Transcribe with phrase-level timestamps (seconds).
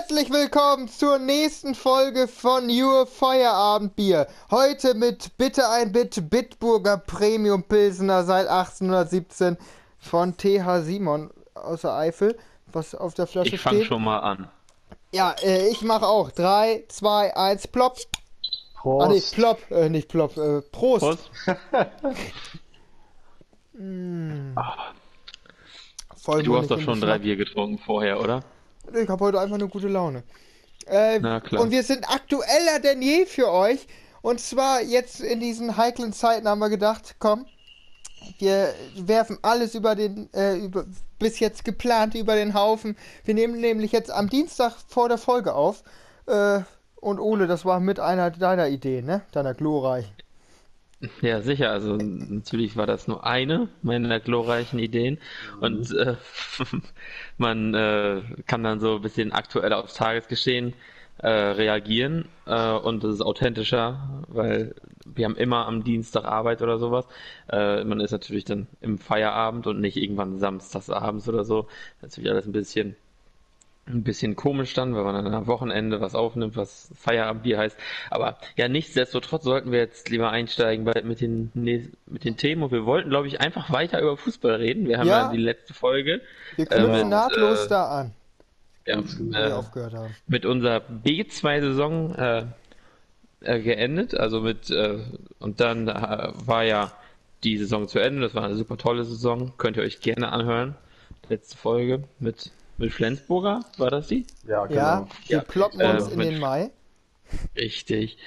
[0.00, 4.28] Herzlich willkommen zur nächsten Folge von Your Feierabendbier.
[4.50, 9.58] Heute mit Bitte ein Bit Bitburger Premium Pilsener seit 1817
[9.98, 12.38] von TH Simon aus der Eifel,
[12.72, 13.88] was auf der Flasche Ich fange steht.
[13.88, 14.48] schon mal an.
[15.12, 16.30] Ja, äh, ich mache auch.
[16.30, 17.98] 3, 2, 1, plopp.
[18.76, 19.06] Prost.
[19.06, 21.02] Ah, nee, plopp, äh, nicht plopp, äh, Prost.
[21.02, 21.30] Prost.
[26.16, 28.42] Voll Du hast doch schon drei Bier getrunken vorher, oder?
[28.94, 30.22] Ich habe heute einfach eine gute Laune.
[30.86, 31.62] Äh, Na klar.
[31.62, 33.86] Und wir sind aktueller denn je für euch.
[34.22, 37.46] Und zwar jetzt in diesen heiklen Zeiten haben wir gedacht, komm,
[38.38, 40.84] wir werfen alles über den, äh, über,
[41.18, 42.96] bis jetzt geplant über den Haufen.
[43.24, 45.82] Wir nehmen nämlich jetzt am Dienstag vor der Folge auf.
[46.26, 46.60] Äh,
[46.96, 49.22] und Ole, das war mit einer deiner Ideen, ne?
[49.32, 50.12] Deiner glorreichen.
[51.22, 51.70] Ja, sicher.
[51.70, 55.18] Also natürlich war das nur eine meiner glorreichen Ideen.
[55.60, 56.16] Und äh,
[57.38, 60.74] man äh, kann dann so ein bisschen aktueller aufs Tagesgeschehen
[61.18, 62.28] äh, reagieren.
[62.46, 64.74] Äh, und das ist authentischer, weil
[65.06, 67.06] wir haben immer am Dienstag Arbeit oder sowas.
[67.50, 71.66] Äh, man ist natürlich dann im Feierabend und nicht irgendwann samstags abends oder so.
[72.02, 72.96] Natürlich alles ein bisschen
[73.86, 77.76] ein bisschen komisch dann, weil man dann am Wochenende was aufnimmt, was Feierabendbier heißt.
[78.10, 82.62] Aber ja, nichtsdestotrotz sollten wir jetzt lieber einsteigen bei, mit, den, mit den Themen.
[82.62, 84.86] Und wir wollten, glaube ich, einfach weiter über Fußball reden.
[84.86, 85.24] Wir haben Ja.
[85.24, 86.20] ja, die letzte Folge
[86.56, 88.12] Wir knüpfen mit, nahtlos äh, da an,
[88.86, 90.14] ja, äh, aufgehört haben.
[90.26, 92.44] mit unserer B2-Saison äh,
[93.40, 94.14] äh, geendet.
[94.14, 94.98] Also mit, äh,
[95.38, 96.92] und dann äh, war ja
[97.42, 98.20] die Saison zu Ende.
[98.22, 99.52] Das war eine super tolle Saison.
[99.56, 100.74] Könnt ihr euch gerne anhören.
[101.28, 104.26] Letzte Folge mit, mit Flensburger, war das die?
[104.48, 104.80] Ja, genau.
[104.80, 106.70] Ja, wir Ja, ploppen äh, uns in mit- den Mai.
[107.56, 108.18] Richtig.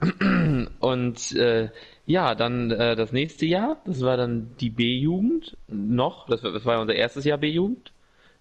[0.78, 1.70] Und äh,
[2.06, 6.64] ja, dann äh, das nächste Jahr, das war dann die B-Jugend noch, das war, das
[6.64, 7.92] war unser erstes Jahr B-Jugend,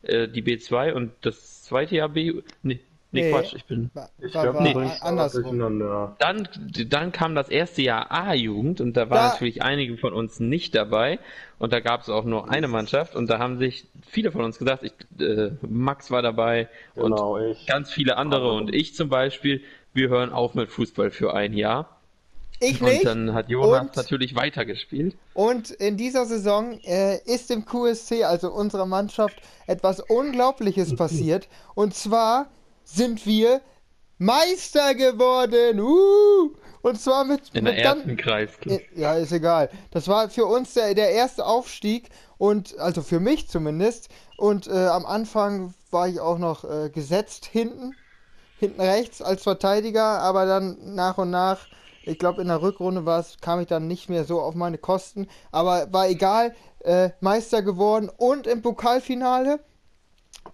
[0.04, 2.80] äh, die B2 und das zweite Jahr B-Jugend, nee,
[3.14, 3.32] nee, Nee.
[3.32, 5.44] Quatsch, ich bin, War, Ich war, glaube, auch andersrum.
[5.44, 6.16] durcheinander.
[6.20, 6.48] dann,
[6.90, 10.76] dann kam das erste Jahr A-Jugend und da waren Da- natürlich einige von uns nicht
[10.76, 11.20] dabei
[11.60, 14.58] und da gab es auch nur eine Mannschaft und da haben sich viele von uns
[14.60, 17.66] gesagt, ich, äh, Max war dabei und Genau, ich.
[17.68, 19.62] ganz viele andere und ich zum Beispiel,
[19.94, 21.88] wir hören auf mit Fußball für ein Jahr.
[22.60, 23.06] Ich Und nicht.
[23.06, 25.18] dann hat Jonas Und- natürlich weitergespielt.
[25.34, 31.50] Und in dieser Saison äh, ist im QSC, also unserer Mannschaft, etwas Unglaubliches passiert.
[31.76, 32.48] Und zwar
[32.84, 33.62] sind wir
[34.18, 35.80] Meister geworden.
[35.80, 36.56] Uh!
[36.82, 38.82] Und zwar mit, In mit der ersten Kreisklasse.
[38.96, 39.70] ja, ist egal.
[39.92, 44.10] Das war für uns der, der erste Aufstieg und also für mich zumindest.
[44.38, 47.96] Und äh, am Anfang war ich auch noch äh, gesetzt hinten,
[48.60, 51.68] hinten rechts als Verteidiger, aber dann nach und nach,
[52.04, 54.78] ich glaube in der Rückrunde war es, kam ich dann nicht mehr so auf meine
[54.78, 55.30] Kosten.
[55.54, 59.62] Aber war egal, äh, Meister geworden und im Pokalfinale.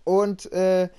[0.04, 0.90] Und äh,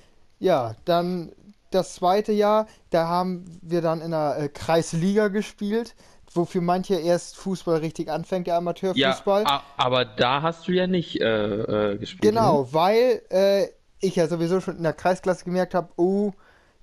[0.41, 1.31] ja, dann
[1.71, 5.95] das zweite Jahr, da haben wir dann in der äh, Kreisliga gespielt,
[6.33, 9.45] wofür manche erst Fußball richtig anfängt, der Ja, Amateurfußball.
[9.45, 12.23] a- aber da hast du ja nicht äh, äh, gespielt.
[12.23, 12.67] Genau, Ne?
[12.73, 13.67] weil äh,
[14.01, 16.31] ich ja sowieso schon in der Kreisklasse gemerkt habe, oh,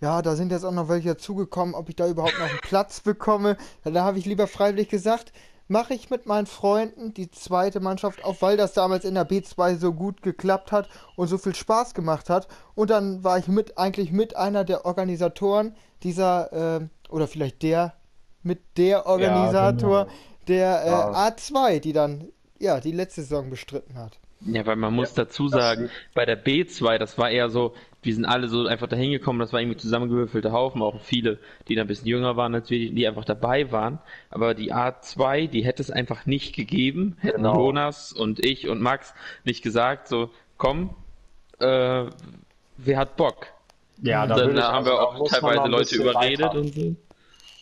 [0.01, 3.01] ja, da sind jetzt auch noch welche dazugekommen, ob ich da überhaupt noch einen Platz
[3.01, 3.57] bekomme.
[3.85, 5.33] Ja, da habe ich lieber freiwillig gesagt,
[5.69, 9.77] mache ich mit meinen Freunden die zweite Mannschaft auf, weil das damals in der B2
[9.77, 12.49] so gut geklappt hat und so viel Spaß gemacht hat.
[12.75, 17.95] Und dann war ich mit eigentlich mit einer der Organisatoren dieser, äh, oder vielleicht der,
[18.43, 20.17] mit der Organisator genau.
[20.49, 21.29] der äh, Ja.
[21.29, 22.29] A2, die dann
[22.59, 24.19] ja die letzte Saison bestritten hat.
[24.41, 28.25] Ja, weil man muss dazu sagen, bei der B2, das war eher so, wir sind
[28.25, 31.89] alle so einfach dahin gekommen, das war irgendwie zusammengewürfelte Haufen, auch viele, die da ein
[31.89, 33.99] bisschen jünger waren als wir, die einfach dabei waren.
[34.31, 37.57] Aber die A2, die hätte es einfach nicht gegeben, hätten Genau.
[37.57, 39.15] Jonas und ich und Max
[39.45, 40.91] nicht gesagt, so, komm,
[41.59, 42.05] äh,
[42.77, 43.49] wer hat Bock?
[44.01, 46.97] Ja, da, Dann haben also, wir auch teilweise Leute überredet und so.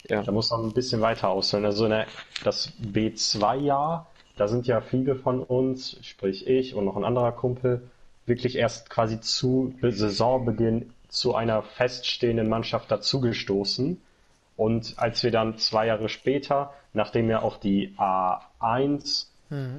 [0.09, 0.23] Ja.
[0.23, 1.65] Da muss man ein bisschen weiter ausholen.
[1.65, 2.07] Also eine,
[2.45, 4.07] das B2-Jahr,
[4.37, 7.89] da sind ja viele von uns, sprich ich und noch ein anderer Kumpel,
[8.27, 14.01] wirklich erst quasi zu Saisonbeginn zu einer feststehenden Mannschaft dazugestoßen.
[14.57, 19.27] Und als wir dann zwei Jahre später, nachdem ja auch die A1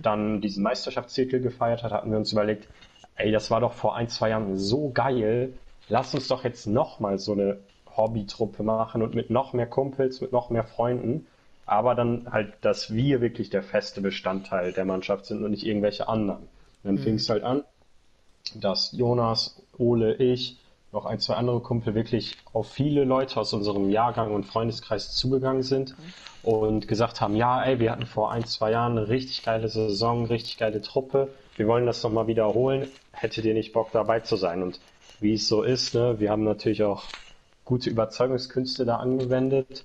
[0.02, 2.70] dann diesen Meisterschaftstitel gefeiert hat, hatten wir uns überlegt,
[3.16, 5.54] ey, das war doch vor ein, zwei Jahren so geil.
[5.90, 7.58] Lass uns doch jetzt nochmal so eine
[7.96, 11.28] Hobbytruppe machen und mit noch mehr Kumpels, mit noch mehr Freunden.
[11.66, 16.08] Aber dann halt, dass wir wirklich der feste Bestandteil der Mannschaft sind und nicht irgendwelche
[16.08, 16.48] anderen.
[16.84, 17.64] Dann fing es halt an,
[18.56, 20.58] dass Jonas, Ole, ich,
[20.92, 25.64] noch ein, zwei andere Kumpel wirklich auf viele Leute aus unserem Jahrgang und Freundeskreis zugegangen
[25.64, 25.96] sind
[26.44, 30.26] und gesagt haben, ja, ey, wir hatten vor ein, zwei Jahren eine richtig geile Saison,
[30.26, 34.64] richtig geile Truppe, wir wollen das nochmal wiederholen, hättet ihr nicht Bock dabei zu sein?
[34.64, 34.80] Und
[35.20, 35.94] wie es so ist.
[35.94, 36.20] Ne?
[36.20, 37.04] Wir haben natürlich auch
[37.66, 39.84] gute Überzeugungskünste da angewendet,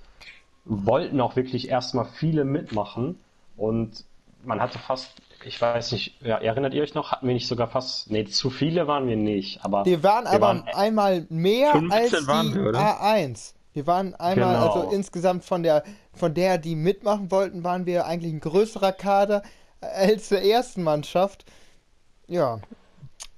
[0.64, 3.19] wollten auch wirklich erstmal viele mitmachen
[3.56, 4.05] und
[4.44, 5.11] man hatte fast,
[5.46, 8.50] ich weiß nicht, ja, erinnert ihr euch noch, hatten wir nicht sogar fast, nee, zu
[8.50, 12.54] viele waren wir nicht, aber wir waren wir aber waren- einmal mehr 15 als die
[12.54, 12.78] wir, oder?
[12.78, 13.54] A1.
[13.74, 14.72] Wir waren einmal, Genau.
[14.74, 19.42] also insgesamt von der, von der, die mitmachen wollten, waren wir eigentlich ein größerer Kader
[19.80, 21.44] als der ersten Mannschaft.
[22.28, 22.60] Ja,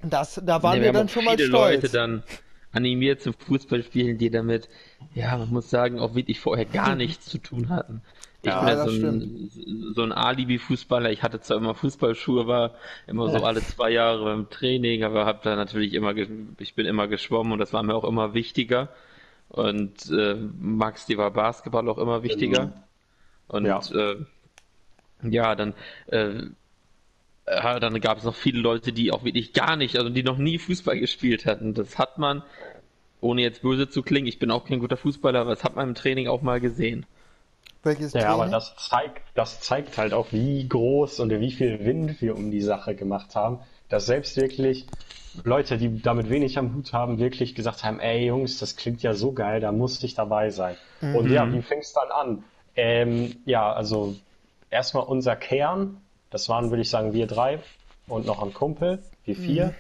[0.03, 1.83] das, da waren Nee, wir haben dann schon mal viele stolz.
[1.83, 2.23] Leute dann
[2.73, 4.69] animiert zum Fußballspielen, die damit,
[5.15, 8.03] ja, man muss sagen, auch wirklich vorher gar nichts zu tun hatten.
[8.47, 9.51] Ich Ja, bin ja so ein,
[9.95, 11.11] so ein Alibi-Fußballer.
[11.11, 12.75] Ich hatte zwar immer Fußballschuhe, war
[13.07, 16.15] immer so alle zwei Jahre beim Training, aber habe da natürlich immer,
[16.59, 18.91] ich bin immer geschwommen und das war mir auch immer wichtiger.
[19.49, 22.73] Und äh, Max, die war Basketball auch immer wichtiger.
[23.49, 23.91] Und Ja.
[23.93, 24.17] äh,
[25.23, 25.75] ja, dann
[26.07, 26.43] äh,
[27.47, 30.59] dann gab es noch viele Leute, die auch wirklich gar nicht, also die noch nie
[30.59, 31.75] Fußball gespielt hatten.
[31.75, 32.43] Das hat man,
[33.21, 35.91] ohne jetzt böse zu klingen, ich bin auch kein guter Fußballer, aber das hat man
[35.91, 37.07] im Training auch mal gesehen.
[37.85, 38.53] Welches Ja, aber Training?
[38.53, 42.63] das zeigt, das zeigt halt auch, wie groß und wie viel Wind wir um die
[42.63, 44.87] Sache gemacht haben, dass selbst wirklich
[45.43, 49.15] Leute, die damit wenig am Hut haben, wirklich gesagt haben, ey Jungs, das klingt ja
[49.15, 50.77] so geil, da muss ich dabei sein.
[51.01, 52.45] Und ja, wie fing es dann an?
[52.77, 54.15] Ähm, ja, also
[54.71, 57.61] erstmal unser Kern, das waren, würde ich sagen, wir drei
[58.09, 59.75] und noch ein Kumpel, wir vier.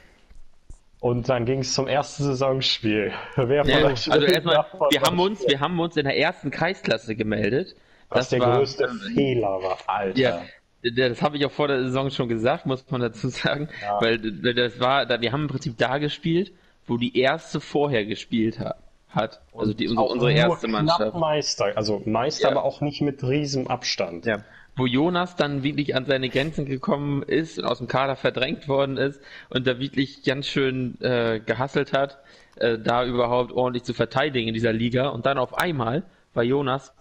[1.00, 3.12] Und dann ging es zum ersten Saisonspiel.
[3.36, 6.50] Wer von Ja, euch also erstmal, wir haben uns, wir haben uns in der ersten
[6.50, 7.76] Kreisklasse gemeldet.
[8.14, 10.18] Was der größte Fehler war, Alter.
[10.18, 10.42] Ja,
[10.82, 14.00] das habe ich auch vor der Saison schon gesagt, muss man dazu sagen, Ja.
[14.00, 16.52] weil das war, wir haben im Prinzip da gespielt,
[16.86, 18.76] wo die erste vorher gespielt hat,
[19.08, 19.40] hat.
[19.56, 21.14] also die unsere, Auch unsere erste Mannschaft.
[21.14, 22.50] Meister, also Meister, Ja.
[22.50, 24.26] aber auch nicht mit riesem Abstand.
[24.26, 24.44] Ja.
[24.76, 28.96] Wo Jonas dann wirklich an seine Grenzen gekommen ist und aus dem Kader verdrängt worden
[28.96, 32.18] ist und da wirklich ganz schön äh, gehasselt hat,
[32.56, 35.08] äh, da überhaupt ordentlich zu verteidigen in dieser Liga.
[35.08, 36.02] Und dann auf einmal
[36.34, 36.92] war Jonas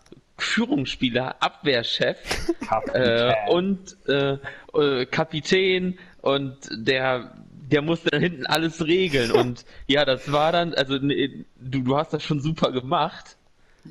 [0.43, 2.17] Führungsspieler, Abwehrchef
[2.93, 4.37] äh, und äh,
[4.73, 7.33] äh, Kapitän und der
[7.71, 11.97] der musste dann hinten alles regeln und ja, das war dann, also nee, du, du
[11.97, 13.37] hast das schon super gemacht,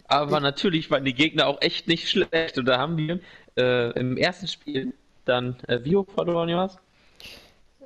[0.07, 3.19] aber natürlich waren die Gegner auch echt nicht schlecht und da haben wir
[3.57, 4.93] äh, im ersten Spiel
[5.25, 6.79] dann äh, Vio verloren, Jonas?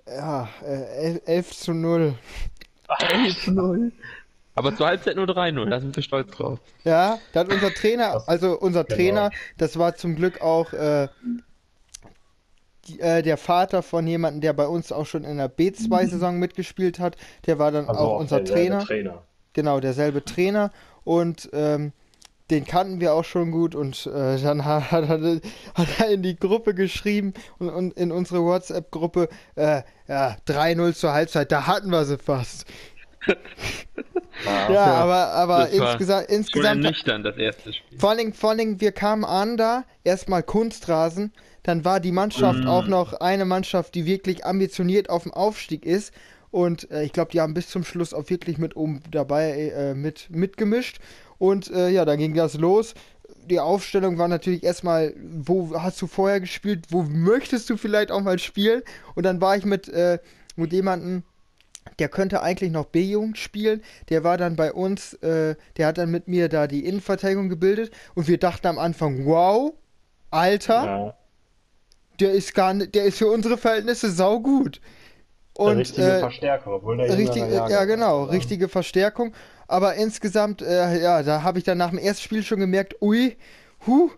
[0.06, 2.14] Ja, äh, el- 11 zu 0.
[2.88, 3.90] 11-0.
[4.56, 6.58] Aber zur Halbzeit nur 3-0, da sind wir stolz drauf.
[6.84, 8.96] Ja, da hat unser Trainer, also unser Genau.
[8.96, 11.08] Trainer, das war zum Glück auch äh,
[12.88, 16.98] die, äh, der Vater von jemandem, der bei uns auch schon in der B2-Saison mitgespielt
[16.98, 17.16] hat.
[17.46, 18.84] Der war dann Also auch unser derselbe Trainer.
[18.84, 19.22] Trainer.
[19.52, 20.70] Genau, derselbe Trainer.
[21.04, 21.92] Und ähm,
[22.50, 23.74] den kannten wir auch schon gut.
[23.74, 25.40] Und äh, dann hat, hat, er-
[25.74, 31.12] hat er in die Gruppe geschrieben und, und in unsere WhatsApp-Gruppe, äh, ja, 3-0 zur
[31.12, 32.64] Halbzeit, da hatten wir sie fast.
[34.44, 34.72] Ja.
[34.72, 37.98] Ja, aber, aber Das war insgesa Schon insgesamt ernüchternd, das erste Spiel.
[37.98, 42.12] Vor allen, Dingen, vor allen Dingen, wir kamen an da, erstmal Kunstrasen, dann war die
[42.12, 42.68] Mannschaft Mhm.
[42.68, 46.12] auch noch eine Mannschaft, die wirklich ambitioniert auf dem Aufstieg ist.
[46.50, 49.94] Und äh, ich glaube, die haben bis zum Schluss auch wirklich mit oben dabei äh,
[49.94, 50.98] mit, mitgemischt.
[51.38, 52.94] Und äh, ja, dann ging das los.
[53.46, 58.20] Die Aufstellung war natürlich erstmal, wo hast du vorher gespielt, wo möchtest du vielleicht auch
[58.22, 58.82] mal spielen?
[59.14, 60.18] Und dann war ich mit, äh,
[60.56, 61.24] mit jemandem,
[61.98, 63.82] der könnte eigentlich noch B-Jugend spielen.
[64.08, 67.92] Der war dann bei uns, äh, der hat dann mit mir da die Innenverteidigung gebildet.
[68.14, 69.72] Und wir dachten am Anfang, wow,
[70.30, 71.14] Alter, Ja.
[72.20, 74.80] der ist gar nicht, der ist für unsere Verhältnisse saugut.
[75.54, 78.32] Und richtige äh, Verstärker, obwohl der richtig, Jahrgang ja genau, ist.
[78.32, 79.32] richtige Verstärkung.
[79.68, 83.36] Aber insgesamt, äh, ja, da habe ich dann nach dem ersten Spiel schon gemerkt, ui,
[83.86, 84.10] hu, äh,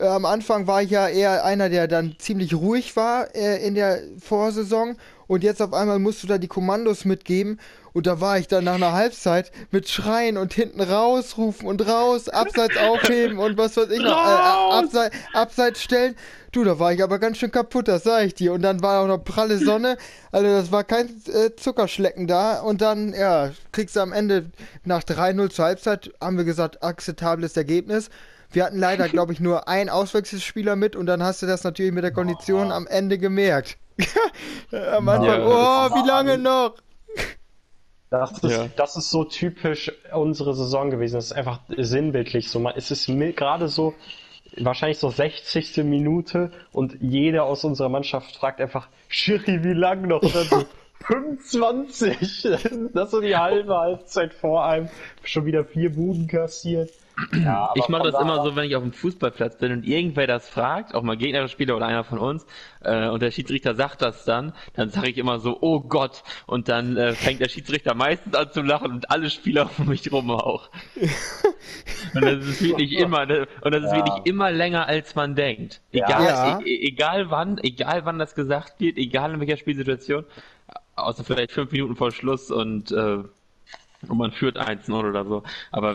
[0.00, 4.00] am Anfang war ich ja eher einer, der dann ziemlich ruhig war äh, in der
[4.18, 4.96] Vorsaison.
[5.26, 7.58] Und jetzt auf einmal musst du da die Kommandos mitgeben.
[7.92, 12.28] Und da war ich dann nach einer Halbzeit mit Schreien und hinten rausrufen und raus,
[12.28, 16.16] abseits aufheben und was weiß ich noch, äh, abseits, abseits stellen.
[16.52, 18.52] Du, da war ich aber ganz schön kaputt, das sag ich dir.
[18.52, 19.96] Und dann war auch noch pralle Sonne.
[20.32, 22.60] Also das war kein äh, Zuckerschlecken da.
[22.60, 24.50] Und dann, ja, kriegst du am Ende
[24.84, 28.10] nach 3-0 zur Halbzeit, haben wir gesagt, akzeptables Ergebnis.
[28.52, 31.92] Wir hatten leider, glaube ich, nur einen Auswechselspieler mit und dann hast du das natürlich
[31.92, 33.78] mit der Kondition am Ende gemerkt.
[34.72, 36.74] am Anfang, Ja, oh, wie lange noch?
[38.10, 38.68] Das ist, Ja.
[38.76, 41.14] das ist so typisch unsere Saison gewesen.
[41.14, 42.58] Das ist einfach sinnbildlich so.
[42.58, 43.06] Man- Es ist
[43.36, 43.94] gerade so,
[44.58, 45.78] wahrscheinlich so 60.
[45.78, 50.20] Minute und jeder aus unserer Mannschaft fragt einfach, Schiri, wie lang noch?
[50.22, 50.64] Und dann so,
[51.06, 52.42] 25.
[52.92, 54.88] Das ist so die halbe Halbzeit vor einem.
[55.24, 56.90] Schon wieder vier Buden kassiert.
[57.32, 60.48] Ja, ich mache das immer so, wenn ich auf dem Fußballplatz bin und irgendwer das
[60.48, 62.46] fragt, auch mal Gegnerspieler oder einer von uns,
[62.80, 66.68] äh, und der Schiedsrichter sagt das dann, dann sage ich immer so, oh Gott, und
[66.68, 70.30] dann äh, fängt der Schiedsrichter meistens an zu lachen und alle Spieler um mich rum
[70.30, 70.70] auch.
[72.14, 73.96] und das ist wirklich immer, ne, und das ist ja.
[73.96, 75.80] wirklich immer länger als man denkt.
[75.92, 76.60] Egal, ja.
[76.60, 80.24] e egal wann, egal wann das gesagt wird, egal in welcher Spielsituation,
[80.96, 83.18] außer vielleicht fünf Minuten vor Schluss und äh,
[84.08, 85.42] und man führt 1-0 oder so.
[85.70, 85.94] Aber,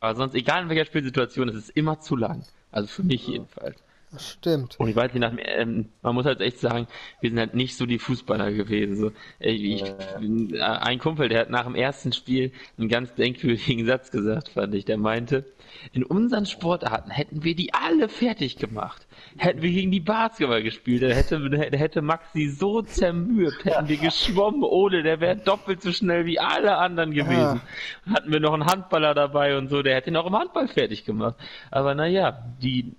[0.00, 2.44] aber sonst, egal in welcher Spielsituation, es ist immer zu lang.
[2.72, 3.82] Also für mich jedenfalls.
[4.12, 4.78] Das stimmt.
[4.80, 6.88] Und ich weiß nicht, nach, ähm, man muss halt echt sagen,
[7.20, 8.96] wir sind halt nicht so die Fußballer gewesen.
[8.96, 14.10] So, ich, äh, ein Kumpel, der hat nach dem ersten Spiel einen ganz denkwürdigen Satz
[14.10, 14.84] gesagt, fand ich.
[14.84, 15.44] Der meinte,
[15.92, 19.06] in unseren Sportarten hätten wir die alle fertig gemacht.
[19.36, 23.64] Hätten wir gegen die Basketball gespielt, dann hätte, hätte Max sie so zermürbt.
[23.64, 27.60] Hätten wir geschwommen ohne, der wäre doppelt so schnell wie alle anderen gewesen.
[28.06, 28.14] Ja.
[28.14, 31.04] Hatten wir noch einen Handballer dabei und so, der hätte ihn auch im Handball fertig
[31.04, 31.36] gemacht.
[31.70, 32.92] Aber naja, die,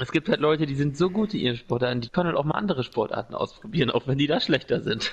[0.00, 2.44] es gibt halt Leute, die sind so gut in ihren Sportarten, die können halt auch
[2.44, 5.12] mal andere Sportarten ausprobieren, auch wenn die da schlechter sind.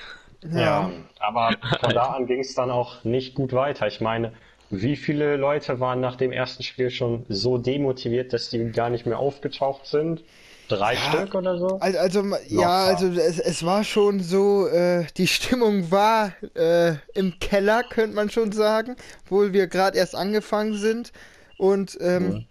[0.50, 3.86] Ja, ja aber von da an ging es dann auch nicht gut weiter.
[3.86, 4.32] Ich meine,
[4.70, 9.06] wie viele Leute waren nach dem ersten Spiel schon so demotiviert, dass die gar nicht
[9.06, 10.22] mehr aufgetaucht sind?
[10.68, 11.78] Drei ja, Stück oder so?
[11.78, 17.38] Also, also ja, also es, es war schon so, äh, die Stimmung war äh, im
[17.38, 21.12] Keller, könnte man schon sagen, obwohl wir gerade erst angefangen sind.
[21.56, 22.44] Und ähm, mhm.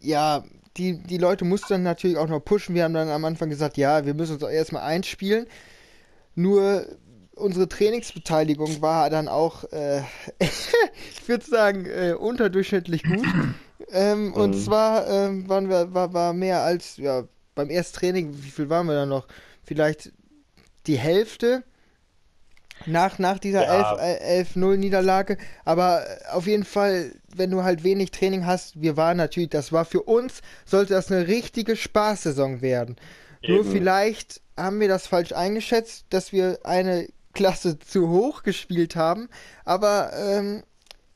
[0.00, 0.44] ja,
[0.80, 2.74] die, die Leute mussten dann natürlich auch noch pushen.
[2.74, 5.46] Wir haben dann am Anfang gesagt, ja, wir müssen uns auch erstmal einspielen.
[6.34, 6.86] Nur
[7.34, 10.00] unsere Trainingsbeteiligung war dann auch, äh,
[10.38, 13.26] ich würde sagen, äh, unterdurchschnittlich gut.
[13.92, 14.32] ähm, mhm.
[14.32, 18.70] Und zwar ähm, waren wir, war, war mehr als, ja, beim ersten Training, wie viel
[18.70, 19.26] waren wir da noch?
[19.62, 20.12] Vielleicht
[20.86, 21.62] die Hälfte
[22.86, 23.96] nach, nach dieser ja.
[23.96, 25.36] 11-0-Niederlage.
[25.64, 29.84] Aber auf jeden Fall, wenn du halt wenig Training hast, wir waren natürlich, das war
[29.84, 32.96] für uns, sollte das eine richtige Spaßsaison werden.
[33.42, 33.54] Eben.
[33.54, 39.28] Nur vielleicht haben wir das falsch eingeschätzt, dass wir eine Klasse zu hoch gespielt haben.
[39.64, 40.62] Aber ähm,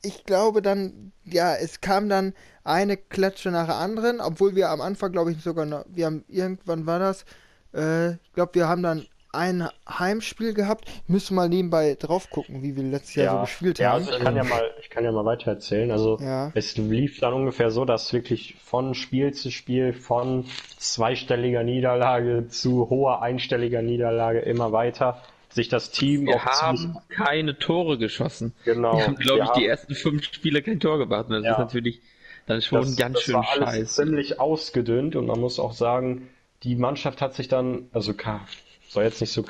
[0.01, 4.81] ich glaube dann, ja, es kam dann eine Klatsche nach der anderen, obwohl wir am
[4.81, 7.25] Anfang, glaube ich, sogar noch, wir haben irgendwann war das,
[7.73, 9.05] äh, ich glaube, wir haben dann
[9.35, 10.89] ein Heimspiel gehabt.
[11.07, 14.05] Müssen mal nebenbei drauf gucken, wie wir letztes Jahr ja, so gespielt ja, haben.
[14.05, 15.91] Also ich kann ja mal, ich kann ja mal weiter erzählen.
[15.91, 16.51] Also ja.
[16.55, 20.45] es lief dann ungefähr so, dass wirklich von Spiel zu Spiel, von
[20.77, 27.97] zweistelliger Niederlage zu hoher einstelliger Niederlage immer weiter sich das Team wir haben keine Tore
[27.97, 28.53] geschossen.
[28.65, 28.97] Genau.
[28.97, 29.59] Wir haben, glaube ich, haben...
[29.59, 31.27] die ersten fünf Spiele kein Tor gemacht.
[31.29, 31.53] Das ja.
[31.53, 32.01] ist natürlich
[32.45, 34.03] dann schon das, ganz das schön war alles scheiße.
[34.03, 36.29] ziemlich ausgedünnt und man muss auch sagen,
[36.63, 38.13] die Mannschaft hat sich dann, also
[38.95, 39.45] soll jetzt nicht so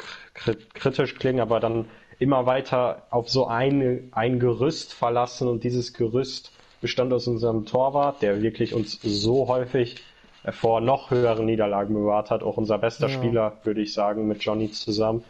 [0.73, 1.85] kritisch klingen, aber dann
[2.19, 8.21] immer weiter auf so eine, ein Gerüst verlassen und dieses Gerüst bestand aus unserem Torwart,
[8.21, 10.03] der wirklich uns so häufig
[10.51, 12.43] vor noch höheren Niederlagen bewahrt hat.
[12.43, 13.13] Auch unser bester ja.
[13.13, 15.23] Spieler, würde ich sagen, mit Johnny zusammen.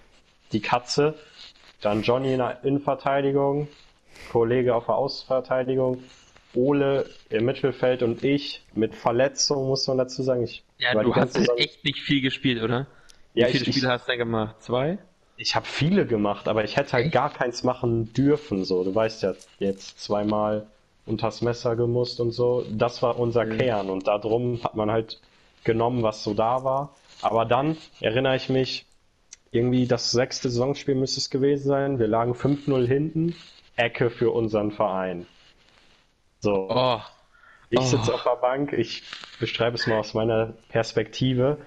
[0.51, 1.15] Die Katze,
[1.81, 3.67] dann Johnny in der Innenverteidigung,
[4.31, 6.03] Kollege auf der Außenverteidigung,
[6.53, 10.43] Ole im Mittelfeld und ich mit Verletzung, muss man dazu sagen.
[10.43, 12.87] Ich ja, du hast echt nicht viel gespielt, oder?
[13.35, 14.55] Wie ja, viele ich, Spiele hast du denn gemacht?
[14.61, 14.97] Zwei?
[15.37, 18.63] Ich habe viele gemacht, aber ich hätte halt gar keins machen dürfen.
[18.63, 20.67] So, du weißt ja, jetzt zweimal
[21.05, 22.65] unters Messer gemusst und so.
[22.71, 23.57] Das war unser mhm.
[23.57, 25.19] Kern und darum hat man halt
[25.65, 26.95] genommen, was so da war.
[27.21, 28.85] Aber dann erinnere ich mich,
[29.51, 31.99] irgendwie das sechste Saisonspiel müsste es gewesen sein.
[31.99, 33.35] Wir lagen 5-0 hinten.
[33.75, 35.27] Ecke für unseren Verein.
[36.39, 36.69] So.
[36.69, 37.01] Oh.
[37.69, 38.15] Ich sitze oh.
[38.15, 39.03] auf der Bank, ich
[39.39, 41.57] beschreibe es mal aus meiner Perspektive.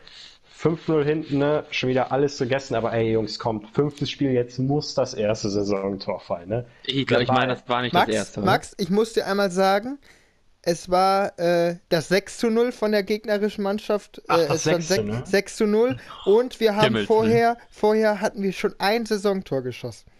[0.60, 1.64] 5-0 hinten, ne?
[1.70, 6.20] schon wieder alles gegessen, aber ey Jungs, kommt, fünftes Spiel, jetzt muss das erste Saisontor
[6.20, 6.66] fallen, ne?
[6.84, 8.40] Ich glaube, ich meine, das war nicht Max, das erste.
[8.40, 9.98] Max, ich muss dir einmal sagen,
[10.62, 14.20] es war äh, das 6 zu 0 von der gegnerischen Mannschaft.
[14.26, 15.22] Ach, äh, es 6, 6, ne?
[15.24, 15.96] 6 zu 0.
[16.24, 20.10] Und wir haben vorher, vorher hatten wir schon ein Saisontor geschossen.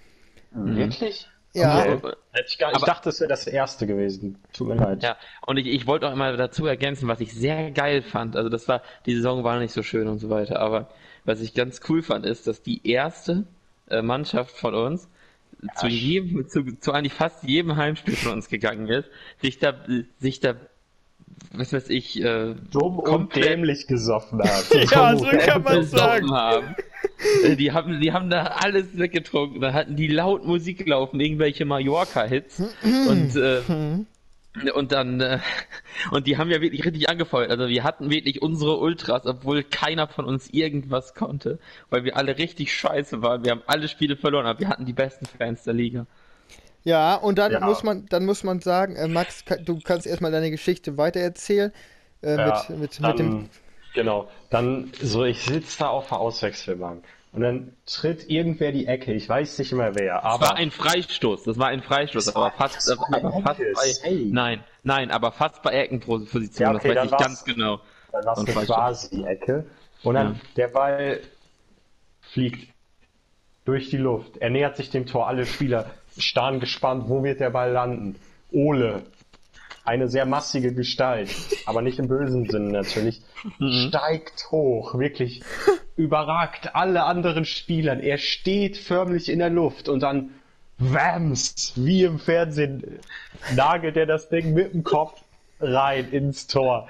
[0.53, 0.77] Mhm.
[0.77, 1.29] Wirklich?
[1.59, 1.95] Ja.
[1.95, 2.13] Okay.
[2.47, 4.39] Ich, gar, ich dachte, es wäre das erste gewesen.
[4.53, 5.03] Tut mir leid.
[5.03, 8.37] Ja, und ich, ich wollte auch immer dazu ergänzen, was ich sehr geil fand.
[8.37, 10.89] Also das war, die Saison war nicht so schön und so weiter, aber
[11.25, 13.45] was ich ganz cool fand, ist, dass die erste
[13.91, 15.09] äh, Mannschaft von uns
[15.77, 19.11] zu jedem, zu, zu eigentlich fast jedem Heimspiel von uns gegangen ist,
[19.41, 19.75] sich da,
[20.19, 20.55] sich da,
[21.53, 24.67] was weiß ich, äh, dumm und dämlich gesoffen hat.
[24.91, 26.31] ja, so kann man sagen.
[26.31, 26.75] Haben.
[27.45, 31.65] Äh, die haben, die haben da alles weggetrunken, da hatten die laut Musik gelaufen, irgendwelche
[31.65, 32.63] Mallorca-Hits
[33.09, 33.63] und, äh,
[34.73, 35.39] und dann, äh,
[36.11, 37.51] und die haben ja wirklich richtig angefeuert.
[37.51, 41.59] Also wir hatten wirklich unsere Ultras, obwohl keiner von uns irgendwas konnte,
[41.91, 43.45] weil wir alle richtig scheiße waren.
[43.45, 46.07] Wir haben alle Spiele verloren, aber wir hatten die besten Fans der Liga.
[46.89, 47.61] Ja, und dann Ja.
[47.61, 51.71] muss man, dann muss man sagen, äh, Max, du kannst erstmal deine Geschichte weitererzählen.
[52.23, 53.51] Äh, Ja, mit, mit, dann, mit dem.
[53.93, 54.29] genau.
[54.49, 59.13] Dann so, ich sitze da auf der Auswechselbank und dann tritt irgendwer die Ecke.
[59.13, 62.35] Ich weiß nicht mehr wer, Das aber war ein Freistoß, das war ein Freistoß, Das
[62.35, 63.95] aber fast, das aber fast bei,
[64.31, 67.81] nein, nein, aber fast bei Eckenposition, Ja, okay, das weiß ich ganz genau.
[68.13, 69.67] dann war es quasi die Ecke.
[70.05, 70.41] Und dann Ja.
[70.57, 71.21] der Ball
[72.33, 72.73] fliegt
[73.65, 74.39] durch die Luft.
[74.39, 75.29] Er nähert sich dem Tor.
[75.29, 78.17] Alle Spieler starren gespannt, wo wird der Ball landen.
[78.51, 79.03] Ole,
[79.85, 81.31] eine sehr massige Gestalt,
[81.67, 83.23] aber nicht im bösen Sinne natürlich,
[83.59, 83.89] Mhm.
[83.89, 85.43] steigt hoch, wirklich
[85.97, 88.01] überragt alle anderen Spielern.
[88.01, 90.31] Er steht förmlich in der Luft und dann
[90.79, 93.01] Wams, wie im Fernsehen,
[93.57, 95.21] nagelt er das Ding mit dem Kopf
[95.61, 96.89] rein ins Tor.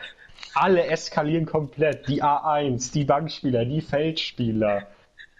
[0.55, 2.07] Alle eskalieren komplett.
[2.09, 4.87] Die A1, die Bankspieler, die Feldspieler.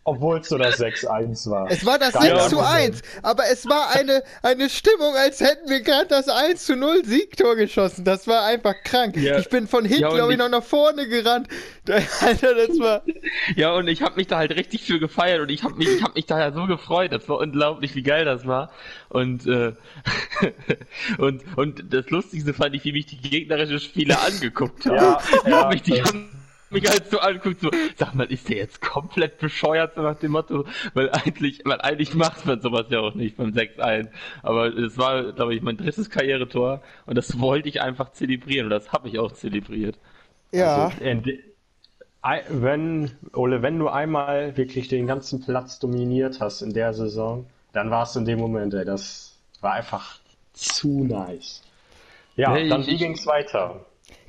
[0.05, 1.71] Obwohl es nur das 6-1 war.
[1.71, 2.75] Es war das Geiler 6 zu Moment.
[2.75, 7.05] 1, aber es war eine, eine Stimmung, als hätten wir gerade das 1 zu 0
[7.05, 8.05] Siegtor geschossen.
[8.05, 9.17] Das war einfach krank.
[9.17, 9.39] Ja.
[9.39, 11.49] Ich bin von hinten, Ja, glaube ich, noch nach vorne gerannt.
[12.21, 13.03] Alter, das war.
[13.55, 16.03] Ja, und ich habe mich da halt richtig für gefeiert und ich habe mich, ich
[16.03, 17.13] hab mich da ja so gefreut.
[17.13, 18.71] Das war unglaublich, wie geil das war.
[19.11, 19.73] Und, äh,
[21.19, 24.97] und, und das Lustigste fand ich, wie mich die gegnerischen Spieler angeguckt haben.
[24.97, 26.31] Ja, ja, mich, die haben
[26.71, 30.33] mich halt so angeguckt, so, sag mal, ist der jetzt komplett bescheuert, so nach dem
[30.33, 34.09] Motto, weil eigentlich, weil eigentlich macht man sowas ja auch nicht beim 6-1.
[34.43, 38.71] Aber es war, glaube ich, mein drittes Karrieretor und das wollte ich einfach zelebrieren und
[38.71, 39.99] das habe ich auch zelebriert.
[40.53, 40.91] Ja,
[42.23, 47.47] Also, wenn, Ole, wenn du einmal wirklich den ganzen Platz dominiert hast in der Saison,
[47.73, 50.19] dann war es in dem Moment, ey, das war einfach
[50.53, 51.63] zu nice.
[52.37, 53.85] Ja, Nee, dann ich- wie ich- ging's weiter?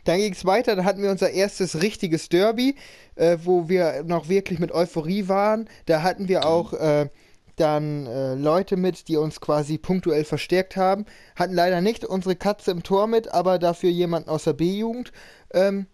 [0.09, 0.75] Dann ging es weiter.
[0.75, 2.75] Dann hatten wir unser erstes richtiges Derby,
[3.15, 5.69] äh, wo wir noch wirklich mit Euphorie waren.
[5.85, 7.09] Da hatten wir auch äh,
[7.55, 11.05] dann äh, Leute mit, die uns quasi punktuell verstärkt haben.
[11.35, 15.11] Hatten leider nicht unsere Katze im Tor mit, aber dafür jemanden aus der B-Jugend.
[15.53, 15.85] Ähm,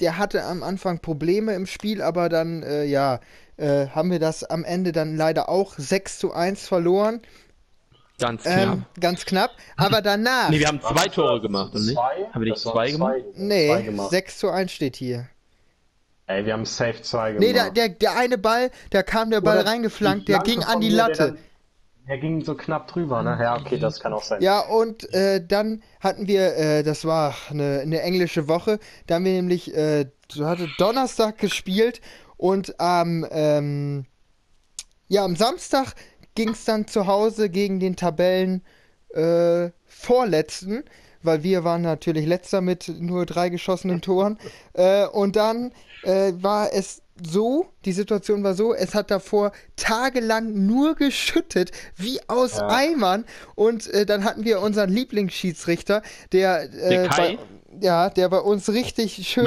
[0.00, 3.20] der hatte am Anfang Probleme im Spiel, aber dann, äh, ja,
[3.58, 7.20] äh, haben wir das am Ende dann leider auch 6 zu 1 verloren.
[8.22, 8.72] Ganz klar.
[8.74, 9.50] Ähm, ganz knapp.
[9.76, 10.48] Aber danach.
[10.50, 11.94] Nee, wir haben zwei Tore gemacht, oder nicht?
[11.94, 12.26] Zwei?
[12.32, 13.14] Haben wir nicht zwei gemacht?
[13.34, 14.10] zwei nee, gemacht.
[14.10, 15.28] 6 zu 1 steht hier.
[16.26, 17.44] Ey, wir haben safe zwei gemacht.
[17.44, 20.80] Nee, der, der, der eine Ball, da kam der Ball Oder reingeflankt, der ging an
[20.80, 21.26] die mir, der Latte.
[21.26, 21.38] dann-
[22.06, 23.36] Der ging so knapp drüber, ne?
[23.40, 24.40] Ja, okay, das kann auch sein.
[24.40, 29.24] Ja, und äh, dann hatten wir, äh, das war eine, eine englische Woche, da haben
[29.24, 32.00] wir nämlich, äh, du hatte Donnerstag gespielt
[32.36, 34.06] und am, ähm,
[35.08, 35.94] ja, am Samstag
[36.34, 38.62] ging es dann zu Hause gegen den Tabellen
[39.14, 40.84] äh, Vorletzten,
[41.22, 44.38] weil wir waren natürlich letzter mit nur drei geschossenen Toren.
[44.72, 50.66] Äh, und dann äh, war es so, die Situation war so, es hat davor tagelang
[50.66, 52.68] nur geschüttet, wie aus Ja.
[52.68, 53.24] Eimern.
[53.54, 57.38] Und äh, dann hatten wir unseren Lieblingsschiedsrichter, der, äh, Der bei,
[57.80, 59.44] ja, der bei uns richtig schön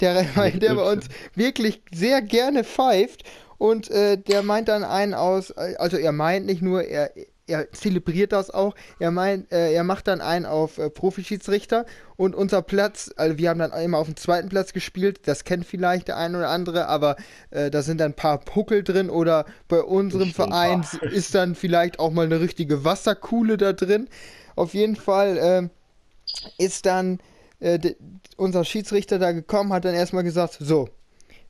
[0.00, 3.24] der, der bei uns wirklich sehr gerne pfeift.
[3.58, 7.10] Und äh, der meint dann einen aus, äh, also er meint nicht nur, er,
[7.46, 12.34] er zelebriert das auch, er meint, äh, er macht dann einen auf äh, Profischiedsrichter und
[12.34, 16.08] unser Platz, also wir haben dann immer auf dem zweiten Platz gespielt, das kennt vielleicht
[16.08, 17.16] der eine oder andere, aber
[17.50, 21.98] äh, da sind dann ein paar Puckel drin oder bei unserem Verein ist dann vielleicht
[21.98, 24.08] auch mal eine richtige Wasserkuhle da drin.
[24.56, 25.70] Auf jeden Fall ähm,
[26.58, 27.20] ist dann
[27.60, 27.94] äh,
[28.36, 30.88] unser Schiedsrichter da gekommen, hat dann erstmal gesagt, so,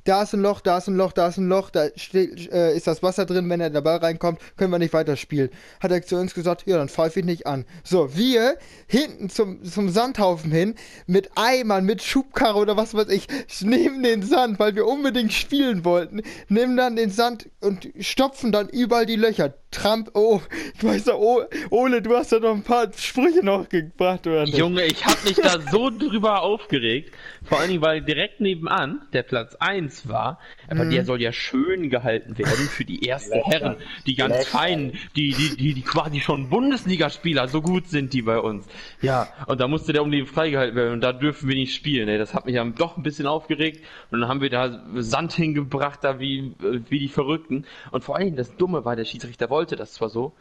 [0.06, 2.86] da ist ein Loch, da ist ein Loch, da ist ein Loch, da äh, ist
[2.86, 5.50] das Wasser drin, wenn er der Ball reinkommt, können wir nicht weiterspielen.
[5.80, 7.64] Hat er zu uns gesagt, ja, dann pfeife ich nicht an.
[7.82, 10.74] So, wir hinten zum, zum Sandhaufen hin,
[11.06, 13.26] mit Eimern, mit Schubkarre oder was weiß ich,
[13.60, 18.68] nehmen den Sand, weil wir unbedingt spielen wollten, nehmen dann den Sand und stopfen dann
[18.68, 19.54] überall die Löcher.
[19.76, 20.40] Trump, oh,
[20.74, 24.44] ich weiß ja, oh, Ole, du hast ja noch ein paar Sprüche noch gebracht, oder
[24.44, 24.56] nicht?
[24.56, 27.12] Junge, ich hab mich da so drüber aufgeregt.
[27.44, 30.38] Vor allen Dingen, weil direkt nebenan der Platz 1 war.
[30.68, 30.90] Aber Mhm.
[30.90, 33.38] der soll ja schön gehalten werden für die ersten.
[33.44, 34.46] Herren, die ganz Lecker.
[34.46, 38.66] feinen, die, die, die, die quasi schon Bundesligaspieler, so gut sind die bei uns.
[39.02, 42.08] Ja, und da musste der um die freigehalten werden und da dürfen wir nicht spielen.
[42.08, 42.18] Ey.
[42.18, 43.84] Das hat mich dann doch ein bisschen aufgeregt.
[44.10, 46.54] Und dann haben wir da Sand hingebracht, da wie,
[46.88, 47.66] wie die Verrückten.
[47.90, 50.32] Und vor allen Dingen das Dumme war, der Schiedsrichter wollte das zwar so,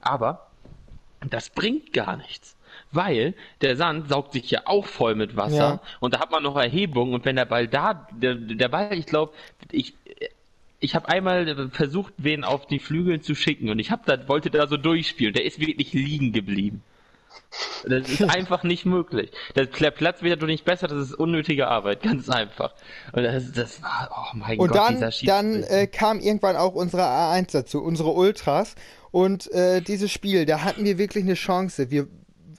[0.00, 0.48] aber
[1.30, 2.56] das bringt gar nichts.
[2.90, 5.80] Weil der Sand saugt sich ja auch voll mit Wasser Ja.
[6.00, 9.06] und da hat man noch Erhebung und wenn der Ball da, der, der Ball, ich
[9.06, 9.32] glaube,
[9.70, 9.94] ich,
[10.80, 14.50] ich habe einmal versucht, wen auf die Flügel zu schicken und ich hab da, wollte
[14.50, 15.32] da so durchspielen.
[15.34, 16.82] Der ist wirklich liegen geblieben.
[17.84, 19.30] Das ist einfach nicht möglich.
[19.56, 22.74] Der Platz wird dadurch nicht besser, das ist unnötige Arbeit, ganz einfach.
[23.12, 25.80] Und das, das war, oh mein Und Gott, dann, dieser dann Schiedsrichter.
[25.80, 28.74] äh, kam irgendwann auch unsere A1 dazu, unsere Ultras.
[29.10, 31.90] Und äh, dieses Spiel, da hatten wir wirklich eine Chance.
[31.90, 32.08] Wir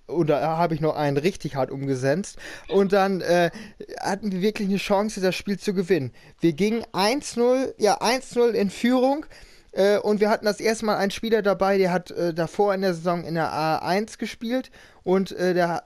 [0.07, 2.38] oder da habe ich noch einen richtig hart umgesetzt.
[2.67, 3.51] Und dann äh,
[3.99, 6.12] hatten wir wirklich eine Chance, das Spiel zu gewinnen.
[6.39, 9.25] Wir gingen 1-0, ja, 1-0 in Führung.
[9.73, 12.81] Äh, und wir hatten das erste Mal einen Spieler dabei, der hat äh, davor in
[12.81, 14.71] der Saison in der A1 gespielt.
[15.03, 15.83] Und äh, der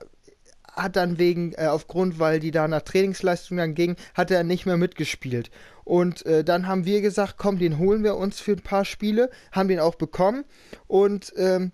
[0.74, 4.66] hat dann wegen, äh, aufgrund, weil die da nach Trainingsleistung dann ging, hat er nicht
[4.66, 5.50] mehr mitgespielt.
[5.84, 9.30] Und äh, dann haben wir gesagt, komm, den holen wir uns für ein paar Spiele,
[9.52, 10.44] haben den auch bekommen.
[10.88, 11.72] Und ähm,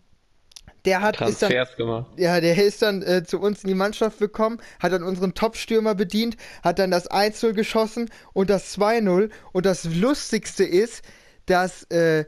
[0.85, 2.11] der hat ist dann, Transfers gemacht.
[2.17, 5.95] ja, der ist dann äh, zu uns in die Mannschaft gekommen, hat dann unseren Top-Stürmer
[5.95, 9.29] bedient, hat dann das 1-0 geschossen und das 2-0.
[9.53, 11.03] Und das Lustigste ist,
[11.45, 12.25] dass äh,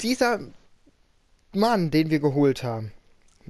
[0.00, 0.40] dieser
[1.54, 2.92] Mann, den wir geholt haben,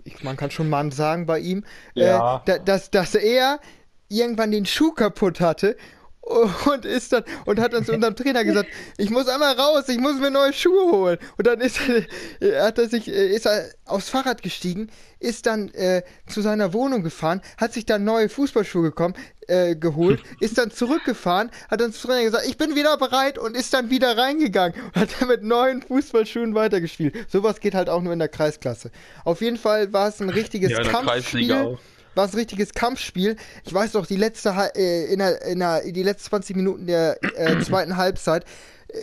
[0.04, 1.64] ich, man kann schon Mann sagen bei ihm,
[1.94, 2.36] Ja.
[2.36, 3.60] äh, da, dass, dass er
[4.08, 5.76] irgendwann den Schuh kaputt hatte
[6.28, 9.98] und ist dann und hat dann zu unserem Trainer gesagt, ich muss einmal raus, ich
[9.98, 11.18] muss mir neue Schuhe holen.
[11.36, 15.46] Und dann ist er, äh, hat er sich, äh, ist er aufs Fahrrad gestiegen, ist
[15.46, 19.14] dann äh, zu seiner Wohnung gefahren, hat sich dann neue Fußballschuhe gekommen,
[19.46, 23.56] äh, geholt, ist dann zurückgefahren, hat dann zum Trainer gesagt, ich bin wieder bereit und
[23.56, 27.14] ist dann wieder reingegangen und hat dann mit neuen Fußballschuhen weitergespielt.
[27.28, 28.90] Sowas geht halt auch nur in der Kreisklasse.
[29.24, 31.78] Auf jeden Fall war es ein richtiges Ja, Kampfspiel.
[32.18, 33.37] War es ein richtiges Kampfspiel.
[33.64, 37.16] Ich weiß noch, die letzte äh, in der, in der, die letzten 20 Minuten der
[37.22, 38.44] äh, zweiten Halbzeit.